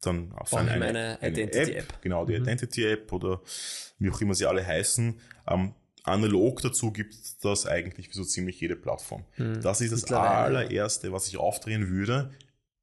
dann 0.00 0.32
auf 0.32 0.54
eine, 0.54 0.70
eine, 0.70 0.86
eine 0.86 1.18
Identity-App, 1.22 1.76
App, 1.76 2.02
genau, 2.02 2.24
die 2.24 2.38
mhm. 2.38 2.44
Identity-App 2.44 3.12
oder 3.12 3.40
wie 3.98 4.10
auch 4.10 4.20
immer 4.20 4.34
sie 4.34 4.46
alle 4.46 4.64
heißen. 4.64 5.18
Ähm, 5.48 5.74
analog 6.04 6.62
dazu 6.62 6.92
gibt 6.92 7.14
es 7.14 7.38
das 7.38 7.66
eigentlich 7.66 8.08
für 8.08 8.14
so 8.14 8.24
ziemlich 8.24 8.60
jede 8.60 8.76
Plattform. 8.76 9.24
Mhm. 9.36 9.60
Das 9.60 9.80
ist 9.80 9.92
das 9.92 10.04
allererste, 10.04 11.12
was 11.12 11.26
ich 11.28 11.36
aufdrehen 11.36 11.88
würde. 11.88 12.30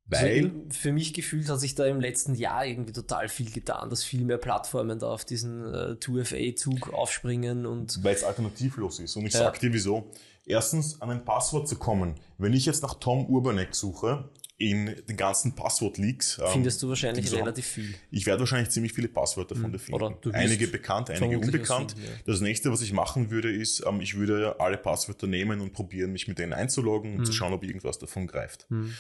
Weil 0.07 0.45
also 0.45 0.51
für 0.69 0.91
mich 0.91 1.13
gefühlt 1.13 1.49
hat 1.49 1.59
sich 1.59 1.73
da 1.73 1.85
im 1.87 1.99
letzten 1.99 2.35
Jahr 2.35 2.63
irgendwie 2.63 2.93
total 2.93 3.27
viel 3.27 3.49
getan, 3.49 3.89
dass 3.89 4.03
viel 4.03 4.23
mehr 4.23 4.37
Plattformen 4.37 4.99
da 4.99 5.07
auf 5.07 5.25
diesen 5.25 5.65
äh, 5.73 5.95
2FA-Zug 5.99 6.93
aufspringen 6.93 7.65
und. 7.65 8.03
Weil 8.03 8.13
es 8.13 8.23
alternativlos 8.23 8.99
ist. 8.99 9.15
Und 9.15 9.25
ich 9.25 9.33
ja. 9.33 9.39
sag 9.39 9.59
dir 9.59 9.73
wieso 9.73 10.11
erstens 10.45 11.01
an 11.01 11.09
ein 11.09 11.25
Passwort 11.25 11.67
zu 11.67 11.77
kommen. 11.77 12.15
Wenn 12.37 12.53
ich 12.53 12.65
jetzt 12.65 12.83
nach 12.83 12.95
Tom 12.95 13.25
Urbanek 13.27 13.75
suche, 13.75 14.29
in 14.57 14.95
den 15.09 15.17
ganzen 15.17 15.53
Passwort-Leaks. 15.53 16.39
Ähm, 16.39 16.45
Findest 16.53 16.81
du 16.81 16.87
wahrscheinlich 16.87 17.31
relativ 17.33 17.65
viel. 17.65 17.93
Ich 18.09 18.25
werde 18.25 18.39
wahrscheinlich 18.41 18.69
ziemlich 18.69 18.93
viele 18.93 19.09
Passwörter 19.09 19.55
von 19.55 19.65
hm. 19.65 19.71
dir 19.73 19.79
finden. 19.79 20.33
einige 20.33 20.67
bekannt, 20.67 21.09
einige 21.09 21.39
unbekannt. 21.39 21.91
Finden, 21.91 22.07
ja. 22.07 22.13
Das 22.25 22.39
nächste, 22.39 22.71
was 22.71 22.81
ich 22.81 22.93
machen 22.93 23.31
würde, 23.31 23.53
ist, 23.53 23.83
ähm, 23.85 23.99
ich 23.99 24.15
würde 24.15 24.55
alle 24.59 24.77
Passwörter 24.77 25.27
nehmen 25.27 25.59
und 25.59 25.73
probieren, 25.73 26.13
mich 26.13 26.27
mit 26.27 26.39
denen 26.39 26.53
einzuloggen 26.53 27.13
und 27.13 27.19
hm. 27.19 27.25
zu 27.25 27.33
schauen, 27.33 27.51
ob 27.51 27.63
irgendwas 27.63 27.99
davon 27.99 28.27
greift. 28.27 28.65
Hm. 28.69 28.93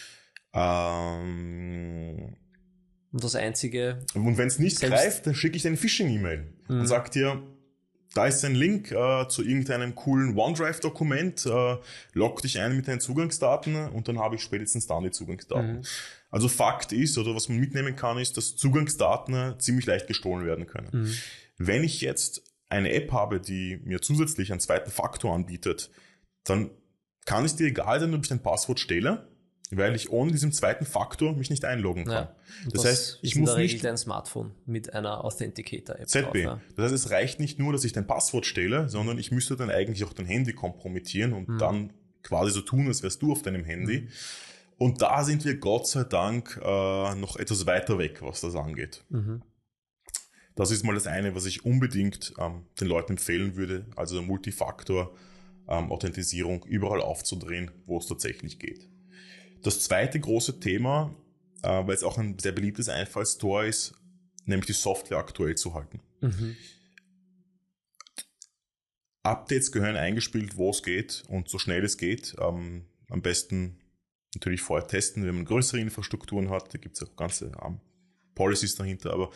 Ähm, 0.53 2.35
und 3.13 3.23
das 3.23 3.35
einzige. 3.35 4.03
Und 4.13 4.37
wenn 4.37 4.47
es 4.47 4.59
nicht 4.59 4.81
greift, 4.81 5.25
dann 5.25 5.35
schicke 5.35 5.55
ich 5.55 5.65
eine 5.65 5.77
Phishing-E-Mail 5.77 6.53
hm. 6.67 6.79
und 6.81 6.85
sage 6.85 7.11
dir, 7.11 7.41
da 8.15 8.27
ist 8.27 8.45
ein 8.45 8.55
Link 8.55 8.91
äh, 8.91 9.27
zu 9.27 9.43
irgendeinem 9.43 9.93
coolen 9.93 10.37
OneDrive-Dokument. 10.37 11.45
Äh, 11.45 11.77
log 12.13 12.41
dich 12.41 12.59
ein 12.59 12.75
mit 12.75 12.87
deinen 12.87 13.01
Zugangsdaten 13.01 13.75
und 13.89 14.07
dann 14.07 14.19
habe 14.19 14.35
ich 14.35 14.41
spätestens 14.41 14.87
dann 14.87 15.03
die 15.03 15.11
Zugangsdaten. 15.11 15.79
Mhm. 15.79 15.85
Also 16.31 16.47
Fakt 16.47 16.93
ist, 16.93 17.17
oder 17.17 17.35
was 17.35 17.49
man 17.49 17.59
mitnehmen 17.59 17.95
kann, 17.97 18.17
ist, 18.17 18.37
dass 18.37 18.55
Zugangsdaten 18.55 19.59
ziemlich 19.59 19.85
leicht 19.85 20.07
gestohlen 20.07 20.45
werden 20.45 20.65
können. 20.65 20.89
Mhm. 20.91 21.13
Wenn 21.57 21.83
ich 21.83 21.99
jetzt 21.99 22.41
eine 22.69 22.93
App 22.93 23.11
habe, 23.11 23.41
die 23.41 23.81
mir 23.83 24.01
zusätzlich 24.01 24.51
einen 24.51 24.61
zweiten 24.61 24.91
Faktor 24.91 25.35
anbietet, 25.35 25.91
dann 26.45 26.69
kann 27.25 27.43
es 27.43 27.57
dir 27.57 27.67
egal 27.67 27.99
sein, 27.99 28.13
ob 28.13 28.23
ich 28.23 28.29
dein 28.29 28.41
Passwort 28.41 28.79
stelle 28.79 29.27
weil 29.71 29.95
ich 29.95 30.11
ohne 30.11 30.31
diesen 30.31 30.51
zweiten 30.51 30.85
Faktor 30.85 31.35
mich 31.35 31.49
nicht 31.49 31.65
einloggen 31.65 32.05
kann. 32.05 32.13
Ja, 32.13 32.35
das 32.71 32.85
heißt, 32.85 33.19
ich 33.23 33.35
muss 33.35 33.55
nicht 33.57 33.83
dein 33.83 33.97
Smartphone 33.97 34.51
mit 34.65 34.93
einer 34.93 35.23
Authenticator-App 35.23 36.07
ZB. 36.07 36.23
Drauf, 36.23 36.35
ja. 36.35 36.61
Das 36.75 36.85
heißt, 36.85 37.05
es 37.05 37.11
reicht 37.11 37.39
nicht 37.39 37.57
nur, 37.57 37.73
dass 37.73 37.83
ich 37.83 37.93
dein 37.93 38.05
Passwort 38.05 38.45
stelle, 38.45 38.89
sondern 38.89 39.17
ich 39.17 39.31
müsste 39.31 39.55
dann 39.55 39.71
eigentlich 39.71 40.03
auch 40.03 40.13
dein 40.13 40.27
Handy 40.27 40.53
kompromittieren 40.53 41.33
und 41.33 41.49
mhm. 41.49 41.57
dann 41.57 41.93
quasi 42.21 42.51
so 42.51 42.61
tun, 42.61 42.87
als 42.87 43.01
wärst 43.01 43.21
du 43.21 43.31
auf 43.31 43.41
deinem 43.41 43.63
Handy. 43.63 44.01
Mhm. 44.01 44.07
Und 44.77 45.01
da 45.01 45.23
sind 45.23 45.45
wir 45.45 45.57
Gott 45.57 45.87
sei 45.87 46.03
Dank 46.03 46.59
äh, 46.61 47.15
noch 47.15 47.37
etwas 47.37 47.65
weiter 47.65 47.97
weg, 47.97 48.21
was 48.21 48.41
das 48.41 48.55
angeht. 48.55 49.03
Mhm. 49.09 49.41
Das 50.55 50.71
ist 50.71 50.83
mal 50.83 50.93
das 50.93 51.07
eine, 51.07 51.35
was 51.35 51.45
ich 51.45 51.65
unbedingt 51.65 52.33
ähm, 52.39 52.65
den 52.79 52.87
Leuten 52.87 53.13
empfehlen 53.13 53.55
würde, 53.55 53.85
also 53.95 54.21
Multifaktor 54.21 55.13
ähm, 55.67 55.91
überall 56.67 57.01
aufzudrehen, 57.01 57.71
wo 57.85 57.97
es 57.97 58.07
tatsächlich 58.07 58.59
geht. 58.59 58.89
Das 59.61 59.81
zweite 59.81 60.19
große 60.19 60.59
Thema, 60.59 61.15
äh, 61.63 61.85
weil 61.85 61.95
es 61.95 62.03
auch 62.03 62.17
ein 62.17 62.37
sehr 62.39 62.51
beliebtes 62.51 62.89
Einfallstor 62.89 63.65
ist, 63.65 63.93
nämlich 64.45 64.67
die 64.67 64.73
Software 64.73 65.17
aktuell 65.17 65.55
zu 65.55 65.73
halten. 65.73 66.01
Mhm. 66.21 66.55
Updates 69.23 69.71
gehören 69.71 69.95
eingespielt, 69.95 70.55
wo 70.55 70.69
es 70.69 70.83
geht 70.83 71.23
und 71.27 71.49
so 71.49 71.57
schnell 71.57 71.83
es 71.83 71.97
geht. 71.97 72.35
Ähm, 72.39 72.85
am 73.09 73.21
besten 73.21 73.79
natürlich 74.35 74.61
vorher 74.61 74.87
testen, 74.87 75.25
wenn 75.25 75.35
man 75.35 75.45
größere 75.45 75.79
Infrastrukturen 75.79 76.49
hat. 76.49 76.73
Da 76.73 76.77
gibt 76.77 76.95
es 76.95 77.03
auch 77.03 77.15
ganze 77.15 77.51
ähm, 77.65 77.79
Policies 78.35 78.75
dahinter, 78.75 79.13
aber 79.13 79.31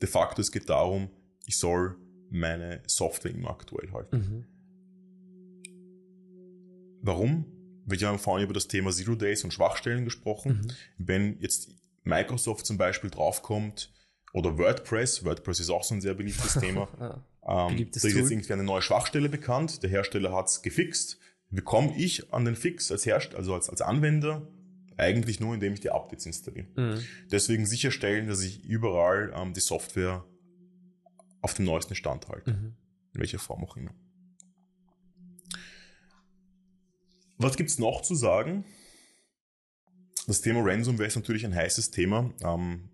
de 0.00 0.08
facto 0.08 0.40
es 0.40 0.50
geht 0.50 0.70
darum, 0.70 1.10
ich 1.46 1.58
soll 1.58 1.96
meine 2.30 2.82
Software 2.86 3.32
immer 3.32 3.50
aktuell 3.50 3.92
halten. 3.92 4.16
Mhm. 4.16 4.44
Warum? 7.02 7.53
Wir 7.86 8.08
haben 8.08 8.18
vorhin 8.18 8.44
über 8.44 8.54
das 8.54 8.68
Thema 8.68 8.90
Zero 8.90 9.14
Days 9.14 9.44
und 9.44 9.52
Schwachstellen 9.52 10.04
gesprochen. 10.04 10.62
Mhm. 10.62 10.70
Wenn 10.98 11.40
jetzt 11.40 11.68
Microsoft 12.04 12.66
zum 12.66 12.78
Beispiel 12.78 13.10
draufkommt 13.10 13.92
oder 14.32 14.58
WordPress, 14.58 15.24
WordPress 15.24 15.60
ist 15.60 15.70
auch 15.70 15.84
so 15.84 15.94
ein 15.94 16.00
sehr 16.00 16.14
beliebtes 16.14 16.54
Thema, 16.60 16.88
ja, 16.98 17.68
ähm, 17.68 17.76
da 17.90 17.96
ist 17.96 18.04
jetzt 18.04 18.30
irgendwie 18.30 18.52
eine 18.52 18.64
neue 18.64 18.82
Schwachstelle 18.82 19.28
bekannt, 19.28 19.82
der 19.82 19.90
Hersteller 19.90 20.32
hat 20.32 20.48
es 20.48 20.62
gefixt. 20.62 21.18
Wie 21.50 21.60
komme 21.60 21.94
ich 21.96 22.32
an 22.32 22.44
den 22.44 22.56
Fix 22.56 22.90
als 22.90 23.06
Hersteller, 23.06 23.38
also 23.38 23.54
als, 23.54 23.68
als 23.68 23.80
Anwender? 23.80 24.48
Eigentlich 24.96 25.40
nur, 25.40 25.54
indem 25.54 25.74
ich 25.74 25.80
die 25.80 25.90
Updates 25.90 26.24
installiere. 26.24 26.66
Mhm. 26.76 27.02
Deswegen 27.30 27.66
sicherstellen, 27.66 28.28
dass 28.28 28.42
ich 28.42 28.64
überall 28.64 29.32
ähm, 29.36 29.52
die 29.52 29.60
Software 29.60 30.24
auf 31.42 31.54
dem 31.54 31.64
neuesten 31.64 31.94
Stand 31.94 32.28
halte. 32.28 32.52
Mhm. 32.52 32.76
In 33.12 33.20
welcher 33.20 33.38
Form 33.38 33.64
auch 33.64 33.76
immer. 33.76 33.92
Was 37.44 37.56
gibt 37.56 37.68
es 37.68 37.78
noch 37.78 38.00
zu 38.00 38.14
sagen? 38.14 38.64
Das 40.26 40.40
Thema 40.40 40.62
Ransomware 40.64 41.06
ist 41.06 41.16
natürlich 41.16 41.44
ein 41.44 41.54
heißes 41.54 41.90
Thema. 41.90 42.32
Ähm, 42.42 42.88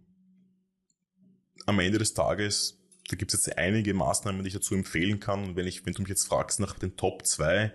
am 1.66 1.78
Ende 1.78 1.98
des 1.98 2.14
Tages, 2.14 2.76
da 3.08 3.14
gibt 3.14 3.32
es 3.32 3.46
jetzt 3.46 3.56
einige 3.56 3.94
Maßnahmen, 3.94 4.42
die 4.42 4.48
ich 4.48 4.54
dazu 4.54 4.74
empfehlen 4.74 5.20
kann. 5.20 5.44
Und 5.44 5.56
wenn, 5.56 5.68
ich, 5.68 5.86
wenn 5.86 5.94
du 5.94 6.02
mich 6.02 6.08
jetzt 6.08 6.26
fragst 6.26 6.58
nach 6.58 6.76
den 6.76 6.96
Top 6.96 7.24
2, 7.26 7.72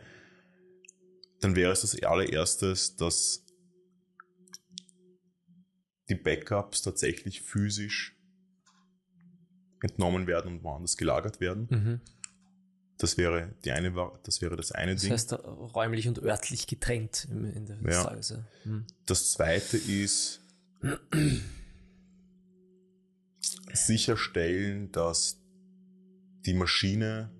dann 1.39 1.55
wäre 1.55 1.71
es 1.71 1.81
das 1.81 1.97
allererstes, 2.03 2.97
dass 2.97 3.45
die 6.09 6.15
Backups 6.15 6.81
tatsächlich 6.81 7.41
physisch 7.41 8.17
entnommen 9.81 10.27
werden 10.27 10.57
und 10.57 10.63
woanders 10.63 10.97
gelagert 10.97 11.39
werden. 11.39 11.67
Mhm. 11.69 12.01
Das 12.97 13.17
wäre 13.17 13.53
die 13.65 13.71
eine, 13.71 13.93
das 14.23 14.41
wäre 14.41 14.55
das 14.55 14.71
eine 14.71 14.93
das 14.93 15.01
Ding. 15.01 15.11
heißt, 15.11 15.33
räumlich 15.33 16.07
und 16.07 16.21
örtlich 16.23 16.65
getrennt 16.67 17.27
in, 17.29 17.45
in 17.45 17.65
der 17.65 17.77
Ja. 17.91 18.15
Size. 18.21 18.45
Hm. 18.63 18.85
Das 19.05 19.31
zweite 19.31 19.77
ist 19.77 20.41
sicherstellen, 23.73 24.91
dass 24.91 25.41
die 26.45 26.53
Maschine, 26.53 27.31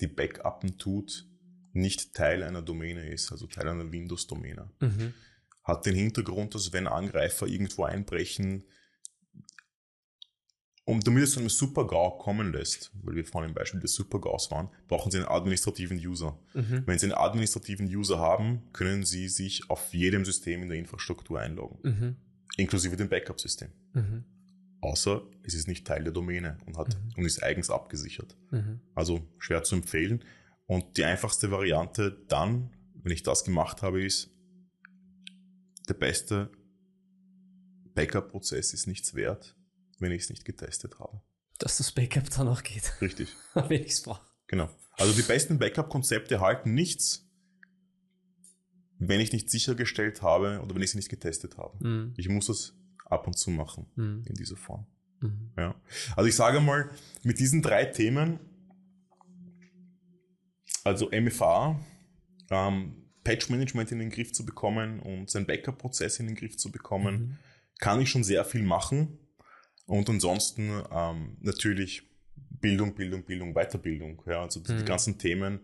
die 0.00 0.06
Backuppen 0.06 0.78
tut, 0.78 1.26
nicht 1.72 2.14
Teil 2.14 2.42
einer 2.42 2.62
Domäne 2.62 3.08
ist, 3.10 3.32
also 3.32 3.46
Teil 3.46 3.68
einer 3.68 3.90
Windows-Domäne. 3.90 4.70
Mhm. 4.80 5.12
Hat 5.64 5.86
den 5.86 5.96
Hintergrund, 5.96 6.54
dass 6.54 6.72
wenn 6.72 6.86
Angreifer 6.86 7.46
irgendwo 7.46 7.84
einbrechen, 7.84 8.64
um 10.86 11.00
damit 11.00 11.24
es 11.24 11.32
zu 11.32 11.40
einem 11.40 11.48
Super-GAU 11.48 12.18
kommen 12.18 12.52
lässt, 12.52 12.92
weil 13.02 13.14
wir 13.14 13.24
vorhin 13.24 13.50
im 13.50 13.54
Beispiel 13.54 13.80
des 13.80 13.94
Super-GAUs 13.94 14.50
waren, 14.50 14.68
brauchen 14.88 15.10
sie 15.10 15.18
einen 15.18 15.28
administrativen 15.28 15.96
User. 15.98 16.38
Mhm. 16.52 16.82
Wenn 16.86 16.98
Sie 16.98 17.06
einen 17.06 17.14
administrativen 17.14 17.86
User 17.86 18.18
haben, 18.18 18.62
können 18.72 19.04
Sie 19.04 19.28
sich 19.28 19.70
auf 19.70 19.94
jedem 19.94 20.24
System 20.26 20.62
in 20.62 20.68
der 20.68 20.78
Infrastruktur 20.78 21.40
einloggen, 21.40 21.78
Mhm. 21.82 22.16
inklusive 22.58 22.96
dem 22.96 23.08
Backup-System. 23.08 23.68
Mhm. 23.94 24.24
Außer 24.82 25.22
es 25.42 25.54
ist 25.54 25.68
nicht 25.68 25.86
Teil 25.86 26.04
der 26.04 26.12
Domäne 26.12 26.58
und, 26.66 26.76
hat, 26.76 26.88
Mhm. 26.88 27.12
und 27.16 27.24
ist 27.24 27.42
eigens 27.42 27.70
abgesichert. 27.70 28.36
Mhm. 28.50 28.80
Also 28.94 29.26
schwer 29.38 29.62
zu 29.62 29.76
empfehlen. 29.76 30.22
Und 30.66 30.98
die 30.98 31.04
einfachste 31.04 31.50
Variante 31.50 32.22
dann, 32.28 32.68
wenn 33.02 33.12
ich 33.12 33.22
das 33.22 33.44
gemacht 33.44 33.80
habe, 33.80 34.04
ist, 34.04 34.30
der 35.88 35.94
beste 35.94 36.50
Backup-Prozess 37.94 38.74
ist 38.74 38.86
nichts 38.86 39.14
wert, 39.14 39.54
wenn 40.00 40.12
ich 40.12 40.22
es 40.24 40.30
nicht 40.30 40.44
getestet 40.44 40.98
habe. 40.98 41.20
Dass 41.58 41.78
das 41.78 41.92
Backup 41.92 42.28
dann 42.30 42.48
auch 42.48 42.62
geht, 42.62 42.92
Richtig. 43.00 43.28
wenn 43.54 43.82
ich 43.82 43.92
es 43.92 44.02
brauche. 44.02 44.22
Genau. 44.48 44.68
Also 44.92 45.12
die 45.12 45.22
besten 45.22 45.58
Backup-Konzepte 45.58 46.40
halten 46.40 46.74
nichts, 46.74 47.26
wenn 48.98 49.20
ich 49.20 49.32
nicht 49.32 49.50
sichergestellt 49.50 50.22
habe 50.22 50.60
oder 50.62 50.74
wenn 50.74 50.82
ich 50.82 50.90
sie 50.92 50.98
nicht 50.98 51.08
getestet 51.08 51.56
habe. 51.58 51.76
Mhm. 51.86 52.14
Ich 52.16 52.28
muss 52.28 52.48
es 52.48 52.74
ab 53.06 53.26
und 53.26 53.36
zu 53.38 53.50
machen 53.50 53.86
Mhm. 53.96 54.22
in 54.26 54.34
dieser 54.34 54.56
Form. 54.56 54.86
Mhm. 55.20 55.52
Ja. 55.56 55.74
Also 56.16 56.28
ich 56.28 56.34
sage 56.36 56.60
mal, 56.60 56.90
mit 57.22 57.38
diesen 57.38 57.62
drei 57.62 57.84
Themen, 57.86 58.38
also 60.84 61.10
MFA, 61.10 61.80
ähm, 62.50 62.96
Patch-Management 63.24 63.90
in 63.92 63.98
den 64.00 64.10
Griff 64.10 64.32
zu 64.32 64.44
bekommen 64.44 65.00
und 65.00 65.30
seinen 65.30 65.46
Backup-Prozess 65.46 66.20
in 66.20 66.26
den 66.26 66.36
Griff 66.36 66.56
zu 66.56 66.70
bekommen, 66.70 67.14
Mhm. 67.14 67.38
kann 67.78 68.00
ich 68.00 68.10
schon 68.10 68.22
sehr 68.24 68.44
viel 68.44 68.62
machen. 68.62 69.18
Und 69.86 70.08
ansonsten 70.08 70.82
ähm, 70.90 71.36
natürlich 71.40 72.02
Bildung, 72.60 72.94
Bildung, 72.94 73.24
Bildung, 73.24 73.52
Weiterbildung. 73.54 74.22
Ja, 74.26 74.42
also 74.42 74.60
die, 74.60 74.72
Mhm. 74.72 74.84
ganzen 74.84 75.18
Themen, 75.18 75.60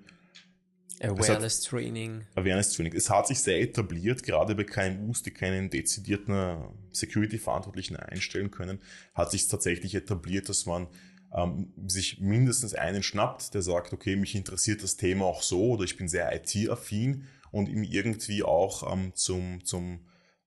Awareness 1.03 1.63
Training. 1.63 2.27
Awareness 2.35 2.75
Training. 2.75 2.93
Es 2.95 3.09
hat 3.09 3.27
sich 3.27 3.39
sehr 3.41 3.59
etabliert, 3.61 4.23
gerade 4.23 4.55
bei 4.55 4.65
KMUs, 4.65 5.23
die 5.23 5.31
keinen 5.31 5.71
dezidierten 5.71 6.35
äh, 6.35 6.57
Security-Verantwortlichen 6.93 7.97
einstellen 7.97 8.51
können, 8.51 8.81
hat 9.15 9.31
sich 9.31 9.49
tatsächlich 9.49 9.95
etabliert, 9.95 10.51
dass 10.51 10.67
man 10.67 10.89
ähm, 11.35 11.73
sich 11.87 12.21
mindestens 12.21 12.75
einen 12.75 13.03
schnappt, 13.03 13.55
der 13.55 13.63
sagt, 13.63 13.95
okay, 13.95 14.15
mich 14.17 14.35
interessiert 14.35 14.83
das 14.83 14.97
Thema 14.99 15.25
auch 15.25 15.43
so 15.43 15.71
oder 15.71 15.85
ich 15.85 15.97
bin 15.97 16.07
sehr 16.09 16.35
IT-affin 16.35 17.25
und 17.51 17.69
ihm 17.71 17.83
irgendwie 17.83 18.43
auch 18.43 18.93
ähm, 18.93 19.13
zum, 19.15 19.65
zum 19.65 20.01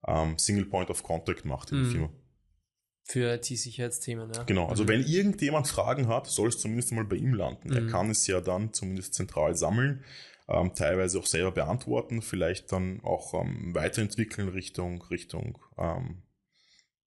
ähm, 0.07 0.37
Single 0.37 0.65
Point 0.65 0.91
of 0.91 1.01
Contact 1.01 1.45
macht 1.45 1.71
in 1.71 1.77
der 1.79 1.87
Mhm. 1.87 1.91
Firma. 1.91 2.09
Für 3.05 3.33
IT-Sicherheitsthemen, 3.33 4.31
ja. 4.33 4.43
Genau, 4.43 4.67
also 4.67 4.83
Mhm. 4.83 4.87
wenn 4.87 5.03
irgendjemand 5.05 5.67
Fragen 5.67 6.07
hat, 6.07 6.27
soll 6.27 6.49
es 6.49 6.59
zumindest 6.59 6.91
mal 6.93 7.03
bei 7.03 7.17
ihm 7.17 7.33
landen. 7.33 7.71
Er 7.73 7.81
Mhm. 7.81 7.87
kann 7.87 8.09
es 8.09 8.25
ja 8.27 8.39
dann 8.39 8.73
zumindest 8.73 9.13
zentral 9.13 9.55
sammeln, 9.55 10.03
ähm, 10.47 10.73
teilweise 10.73 11.19
auch 11.19 11.25
selber 11.25 11.51
beantworten, 11.51 12.21
vielleicht 12.21 12.71
dann 12.71 13.01
auch 13.03 13.33
ähm, 13.33 13.75
weiterentwickeln 13.75 14.47
Richtung, 14.49 15.01
Richtung 15.03 15.57
ähm, 15.77 16.23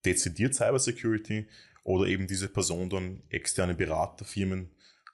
dezidiert 0.05 0.53
Cybersecurity 0.55 1.47
oder 1.83 2.07
eben 2.07 2.27
diese 2.27 2.47
Person 2.47 2.89
dann 2.89 3.23
externe 3.29 3.73
Beraterfirmen 3.75 4.69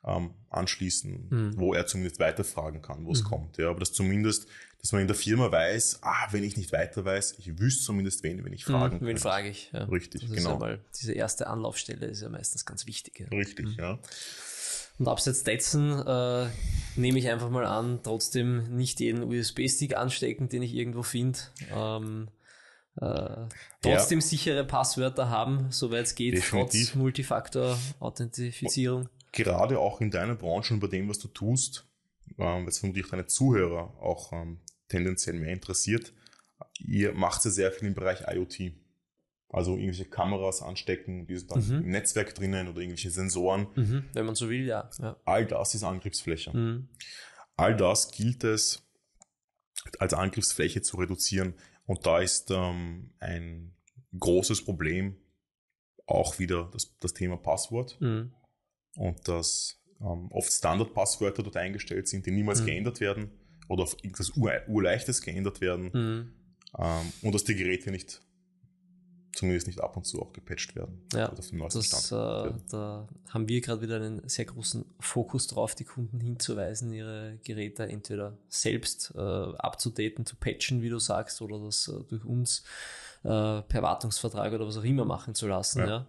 ähm, 0.06 0.32
anschließen, 0.50 1.28
Mhm. 1.30 1.54
wo 1.58 1.74
er 1.74 1.86
zumindest 1.88 2.19
weiterfragen 2.19 2.82
kann, 2.82 3.06
wo 3.06 3.13
es 3.13 3.24
Mhm. 3.24 3.28
kommt. 3.28 3.58
Ja, 3.58 3.69
aber 3.69 3.80
das 3.80 3.93
zumindest, 3.93 4.48
dass 4.84 4.91
man 4.91 5.02
in 5.02 5.08
der 5.08 5.15
Firma 5.15 5.50
weiß, 5.52 6.00
ah, 6.04 6.28
wenn 6.32 6.43
ich 6.43 6.58
nicht 6.58 6.72
weiter 6.74 7.04
weiß, 7.06 7.36
ich 7.39 7.58
wüsste 7.58 7.86
zumindest 7.86 8.22
wen, 8.22 8.43
wenn 8.43 8.52
ich 8.54 8.65
fragen 8.65 8.98
Mhm. 8.98 9.06
Wen 9.08 9.17
frage 9.17 9.48
ich? 9.50 9.72
Ja. 9.74 9.86
Richtig, 9.86 10.22
das 10.22 10.32
genau. 10.32 10.52
Ja 10.52 10.58
mal, 10.60 10.80
diese 11.00 11.13
erste 11.13 11.48
Anlaufstelle 11.48 12.06
ist 12.06 12.22
ja 12.22 12.30
meistens 12.30 12.65
ganz 12.65 12.86
wichtig. 12.86 13.19
Ja. 13.22 13.28
Richtig, 13.30 13.65
Mhm. 13.65 13.76
ja. 13.80 13.98
Und 15.00 15.08
abseits 15.08 15.43
dessen 15.43 15.91
äh, 16.06 16.48
nehme 16.98 17.17
ich 17.17 17.28
einfach 17.30 17.50
mal 17.50 17.65
an, 17.65 18.02
trotzdem 18.04 18.76
nicht 18.76 19.00
jeden 19.00 19.24
USB-Stick 19.24 19.96
anstecken, 19.98 20.50
den 20.50 20.62
ich 20.62 20.74
irgendwo 20.76 21.02
finde. 21.02 21.39
Ähm, 21.74 22.28
äh, 23.02 23.48
trotzdem 23.82 24.22
sichere 24.22 24.63
Passwörter 24.65 25.30
haben, 25.30 25.67
soweit 25.72 26.06
es 26.08 26.13
geht, 26.15 26.36
Definitiv. 26.36 26.88
trotz 26.89 26.96
Multifaktor-Authentifizierung. 26.96 29.10
gerade 29.32 29.80
auch 29.80 30.00
in 30.02 30.12
deiner 30.12 30.36
Branche 30.36 30.74
und 30.76 30.80
bei 30.80 30.88
dem, 30.88 31.10
was 31.10 31.17
du 31.19 31.28
tust, 31.30 31.86
ähm, 32.38 32.67
was 32.67 32.78
vermutlich 32.80 33.08
deine 33.10 33.26
Zuhörer 33.26 33.96
auch 34.02 34.32
ähm, 34.34 34.60
tendenziell 34.88 35.39
mehr 35.39 35.54
interessiert, 35.54 36.13
ihr 36.80 37.13
macht 37.13 37.43
ja 37.46 37.52
sehr 37.52 37.72
viel 37.72 37.88
im 37.88 37.93
Bereich 37.93 38.22
IoT. 38.28 38.74
Also 39.50 39.74
irgendwelche 39.76 40.06
Kameras 40.06 40.62
anstecken, 40.63 41.28
die 41.28 41.38
sind 41.38 41.52
dann 41.52 41.60
Mhm. 41.65 41.84
im 41.86 41.91
Netzwerk 41.91 42.34
drinnen 42.34 42.67
oder 42.67 42.80
irgendwelche 42.82 43.12
Sensoren. 43.12 43.67
Mhm, 43.76 44.06
wenn 44.13 44.26
man 44.26 44.34
so 44.36 44.50
will, 44.50 44.65
ja. 44.65 44.89
ja. 45.00 45.15
All 45.26 45.46
das 45.46 45.76
ist 45.76 45.84
Angriffsfläche. 45.84 46.56
Mhm. 46.58 46.89
All 47.56 47.76
das 47.76 48.10
gilt 48.12 48.43
es 48.43 48.84
als 50.00 50.13
Angriffsfläche 50.13 50.82
zu 50.82 50.98
reduzieren. 50.98 51.54
Und 51.86 52.06
da 52.08 52.19
ist 52.19 52.50
ähm, 52.50 53.12
ein 53.19 53.76
großes 54.17 54.63
Problem 54.65 55.17
auch 56.08 56.39
wieder 56.39 56.69
das, 56.74 56.98
das 57.00 57.13
Thema 57.13 57.38
Passwort. 57.38 57.98
Mhm. 58.02 58.34
und 58.96 59.28
dass 59.28 59.80
ähm, 60.02 60.30
oft 60.32 60.52
Standardpasswörter 60.52 61.43
dort 61.43 61.58
eingestellt 61.58 62.08
sind, 62.08 62.26
die 62.26 62.32
niemals 62.32 62.62
Mhm. 62.62 62.65
geändert 62.65 63.00
werden 63.00 63.32
oder 63.67 63.84
auf 63.84 63.95
irgendwas 64.02 64.32
Ur 64.36 64.52
Urleichtes 64.67 65.21
geändert 65.21 65.62
werden 65.62 65.86
Mhm. 65.93 66.34
ähm, 66.78 67.13
und 67.21 67.34
dass 67.36 67.43
die 67.43 67.56
Geräte 67.56 67.91
nicht, 67.91 68.21
zumindest 69.34 69.67
nicht 69.67 69.82
ab 69.82 69.97
und 69.97 70.06
zu 70.06 70.21
auch 70.21 70.32
gepatcht 70.34 70.76
werden. 70.76 71.02
Ja, 71.13 71.30
auf 71.32 71.47
dem 71.49 71.58
neuesten 71.58 71.80
Das, 71.80 72.08
Stand. 72.08 72.54
äh, 72.56 72.60
da 72.69 73.08
haben 73.30 73.47
wir 73.49 73.62
gerade 73.62 73.82
wieder 73.82 73.95
einen 73.95 74.28
sehr 74.30 74.45
großen 74.45 74.86
Fokus 74.99 75.47
drauf, 75.47 75.73
die 75.76 75.86
Kunden 75.86 76.19
hinzuweisen, 76.19 76.93
ihre 76.93 77.39
Geräte 77.43 77.84
entweder 77.88 78.38
selbst 78.47 79.12
äh, 79.15 79.19
abzudaten, 79.19 80.26
zu 80.26 80.36
patchen, 80.36 80.82
wie 80.84 80.89
du 80.89 80.99
sagst, 80.99 81.41
oder 81.41 81.60
das 81.60 81.88
äh, 81.88 82.04
durch 82.10 82.26
uns 82.26 82.63
äh, 83.23 83.62
per 83.63 83.82
Wartungsvertrag 83.82 84.54
oder 84.54 84.67
was 84.67 84.78
auch 84.78 84.84
immer 84.84 85.06
machen 85.06 85.34
zu 85.34 85.47
lassen, 85.47 85.80
ja. 85.88 86.06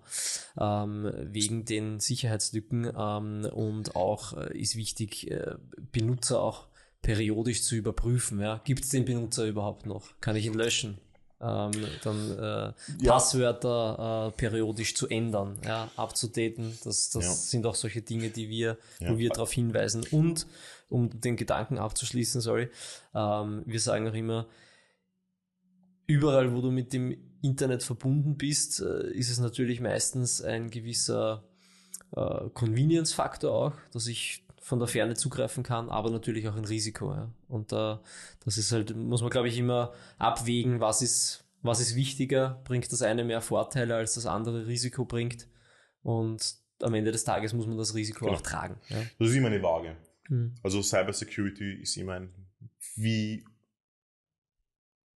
Ähm, 0.58 1.10
wegen 1.32 1.64
den 1.64 2.00
Sicherheitslücken 2.00 2.92
ähm, 2.94 3.46
und 3.52 3.94
auch 3.96 4.36
äh, 4.36 4.58
ist 4.58 4.76
wichtig, 4.76 5.30
äh, 5.30 5.54
Benutzer 5.92 6.40
auch 6.42 6.66
periodisch 7.04 7.62
zu 7.62 7.76
überprüfen. 7.76 8.40
Ja. 8.40 8.60
Gibt 8.64 8.82
es 8.82 8.88
den 8.88 9.04
Benutzer 9.04 9.44
überhaupt 9.46 9.84
noch? 9.86 10.08
Kann 10.20 10.36
ich 10.36 10.46
ihn 10.46 10.54
löschen? 10.54 10.98
Ähm, 11.40 11.72
dann 12.02 12.30
äh, 12.38 12.72
Ja. 13.04 13.12
Passwörter 13.12 14.32
äh, 14.32 14.36
periodisch 14.36 14.94
zu 14.94 15.06
ändern, 15.08 15.58
ja, 15.62 15.90
abzudaten. 15.96 16.76
Das, 16.82 17.10
das 17.10 17.24
Ja. 17.24 17.30
sind 17.32 17.66
auch 17.66 17.74
solche 17.74 18.00
Dinge, 18.00 18.30
die 18.30 18.48
wir, 18.48 18.78
Ja. 19.00 19.10
wo 19.12 19.18
wir 19.18 19.28
darauf 19.28 19.52
hinweisen. 19.52 20.04
Und 20.10 20.46
um 20.88 21.20
den 21.20 21.36
Gedanken 21.36 21.76
abzuschließen, 21.76 22.40
sorry, 22.40 22.70
ähm, 23.14 23.62
wir 23.66 23.80
sagen 23.80 24.08
auch 24.08 24.14
immer, 24.14 24.46
überall, 26.06 26.54
wo 26.54 26.62
du 26.62 26.70
mit 26.70 26.92
dem 26.94 27.14
Internet 27.42 27.82
verbunden 27.82 28.36
bist, 28.38 28.80
äh, 28.80 29.10
ist 29.12 29.30
es 29.30 29.38
natürlich 29.38 29.80
meistens 29.80 30.40
ein 30.40 30.70
gewisser 30.70 31.44
äh, 32.16 32.48
Convenience-Faktor 32.54 33.52
auch, 33.52 33.72
dass 33.92 34.06
ich 34.06 34.43
von 34.64 34.78
der 34.78 34.88
Ferne 34.88 35.14
zugreifen 35.14 35.62
kann, 35.62 35.90
aber 35.90 36.08
natürlich 36.08 36.48
auch 36.48 36.56
ein 36.56 36.64
Risiko. 36.64 37.12
Ja. 37.12 37.30
Und 37.48 37.70
äh, 37.74 37.98
das 38.46 38.56
ist 38.56 38.72
halt, 38.72 38.96
muss 38.96 39.20
man 39.20 39.28
glaube 39.28 39.48
ich 39.48 39.58
immer 39.58 39.92
abwägen, 40.16 40.80
was 40.80 41.02
ist, 41.02 41.44
was 41.60 41.80
ist 41.80 41.94
wichtiger, 41.94 42.62
bringt 42.64 42.90
das 42.90 43.02
eine 43.02 43.24
mehr 43.24 43.42
Vorteile 43.42 43.94
als 43.94 44.14
das 44.14 44.24
andere 44.24 44.66
Risiko 44.66 45.04
bringt. 45.04 45.48
Und 46.02 46.56
am 46.80 46.94
Ende 46.94 47.12
des 47.12 47.24
Tages 47.24 47.52
muss 47.52 47.66
man 47.66 47.76
das 47.76 47.94
Risiko 47.94 48.24
Genau. 48.24 48.38
auch 48.38 48.40
tragen. 48.40 48.80
Ja. 48.88 49.02
Das 49.18 49.28
ist 49.28 49.34
immer 49.34 49.48
eine 49.48 49.62
Waage. 49.62 49.96
Mhm. 50.30 50.54
Also 50.62 50.80
Cybersecurity 50.82 51.82
ist 51.82 51.98
immer 51.98 52.14
ein, 52.14 52.34
wie, 52.96 53.44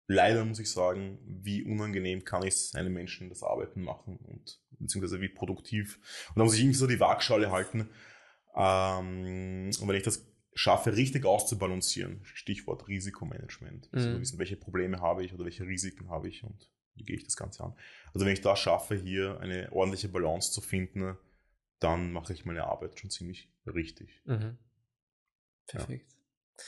leider 0.07 0.43
muss 0.43 0.57
ich 0.57 0.71
sagen, 0.71 1.19
wie 1.43 1.63
unangenehm 1.63 2.23
kann 2.23 2.41
ich 2.41 2.71
einem 2.73 2.93
Menschen 2.93 3.29
das 3.29 3.43
Arbeiten 3.43 3.83
machen 3.83 4.17
und 4.23 4.59
beziehungsweise 4.79 5.21
wie 5.21 5.29
produktiv. 5.29 5.99
Und 6.29 6.39
da 6.39 6.43
muss 6.45 6.55
ich 6.55 6.61
irgendwie 6.61 6.77
so 6.79 6.87
die 6.87 6.99
Waagschale 6.99 7.51
halten. 7.51 7.91
Ähm, 8.55 9.69
und 9.79 9.87
wenn 9.87 9.95
ich 9.95 10.03
das 10.03 10.25
schaffe, 10.53 10.95
richtig 10.95 11.25
auszubalancieren, 11.25 12.21
Stichwort 12.23 12.87
Risikomanagement, 12.87 13.89
also 13.91 14.09
Mhm. 14.09 14.21
wissen, 14.21 14.39
welche 14.39 14.55
Probleme 14.55 15.01
habe 15.01 15.23
ich 15.25 15.33
oder 15.33 15.43
welche 15.43 15.65
Risiken 15.65 16.09
habe 16.09 16.29
ich 16.29 16.43
und 16.43 16.69
wie 16.95 17.03
gehe 17.03 17.17
ich 17.17 17.25
das 17.25 17.35
Ganze 17.35 17.63
an. 17.63 17.75
Also 18.13 18.25
wenn 18.25 18.33
ich 18.33 18.41
da 18.41 18.55
schaffe, 18.55 18.95
hier 18.95 19.39
eine 19.41 19.69
ordentliche 19.73 20.07
Balance 20.07 20.51
zu 20.51 20.61
finden, 20.61 21.17
dann 21.79 22.13
mache 22.13 22.31
ich 22.31 22.45
meine 22.45 22.63
Arbeit 22.63 22.97
schon 22.97 23.09
ziemlich 23.09 23.49
richtig. 23.65 24.21
Mhm. 24.23 24.57
Perfekt. 25.67 26.09
Ja. 26.09 26.63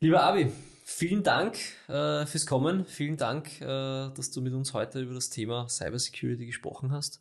Lieber 0.00 0.22
Abi, 0.22 0.52
vielen 0.84 1.22
Dank 1.22 1.56
äh, 1.88 2.26
fürs 2.26 2.46
Kommen. 2.46 2.84
Vielen 2.84 3.16
Dank, 3.16 3.60
äh, 3.60 3.64
dass 3.64 4.30
du 4.32 4.42
mit 4.42 4.52
uns 4.52 4.74
heute 4.74 5.00
über 5.00 5.14
das 5.14 5.30
Thema 5.30 5.68
Cybersecurity 5.68 6.46
gesprochen 6.46 6.92
hast. 6.92 7.20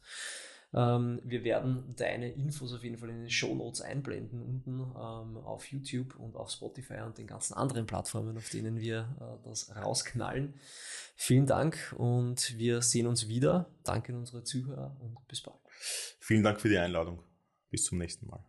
Ähm, 0.74 1.20
wir 1.24 1.44
werden 1.44 1.96
deine 1.98 2.32
Infos 2.32 2.74
auf 2.74 2.84
jeden 2.84 2.98
Fall 2.98 3.10
in 3.10 3.22
den 3.22 3.30
Show 3.30 3.56
Notes 3.56 3.82
einblenden, 3.82 4.42
unten 4.42 4.80
ähm, 4.80 5.38
auf 5.38 5.66
YouTube 5.72 6.16
und 6.16 6.36
auf 6.36 6.52
Spotify 6.52 7.02
und 7.06 7.18
den 7.18 7.28
ganzen 7.28 7.56
anderen 7.56 7.86
Plattformen, 7.86 8.38
auf 8.38 8.50
denen 8.50 8.80
wir 8.80 9.16
äh, 9.20 9.48
das 9.48 9.76
rausknallen. 9.76 10.54
Vielen 11.16 11.48
Dank 11.48 11.94
und 11.98 12.58
wir 12.58 12.82
sehen 12.82 13.08
uns 13.08 13.28
wieder. 13.28 13.70
Danke 13.84 14.14
an 14.14 14.20
unsere 14.20 14.44
Zuhörer 14.44 14.96
und 15.00 15.18
bis 15.28 15.42
bald. 15.42 15.58
Vielen 16.20 16.44
Dank 16.44 16.62
für 16.62 16.70
die 16.70 16.78
Einladung. 16.78 17.24
Bis 17.70 17.84
zum 17.86 17.98
nächsten 17.98 18.28
Mal. 18.28 18.49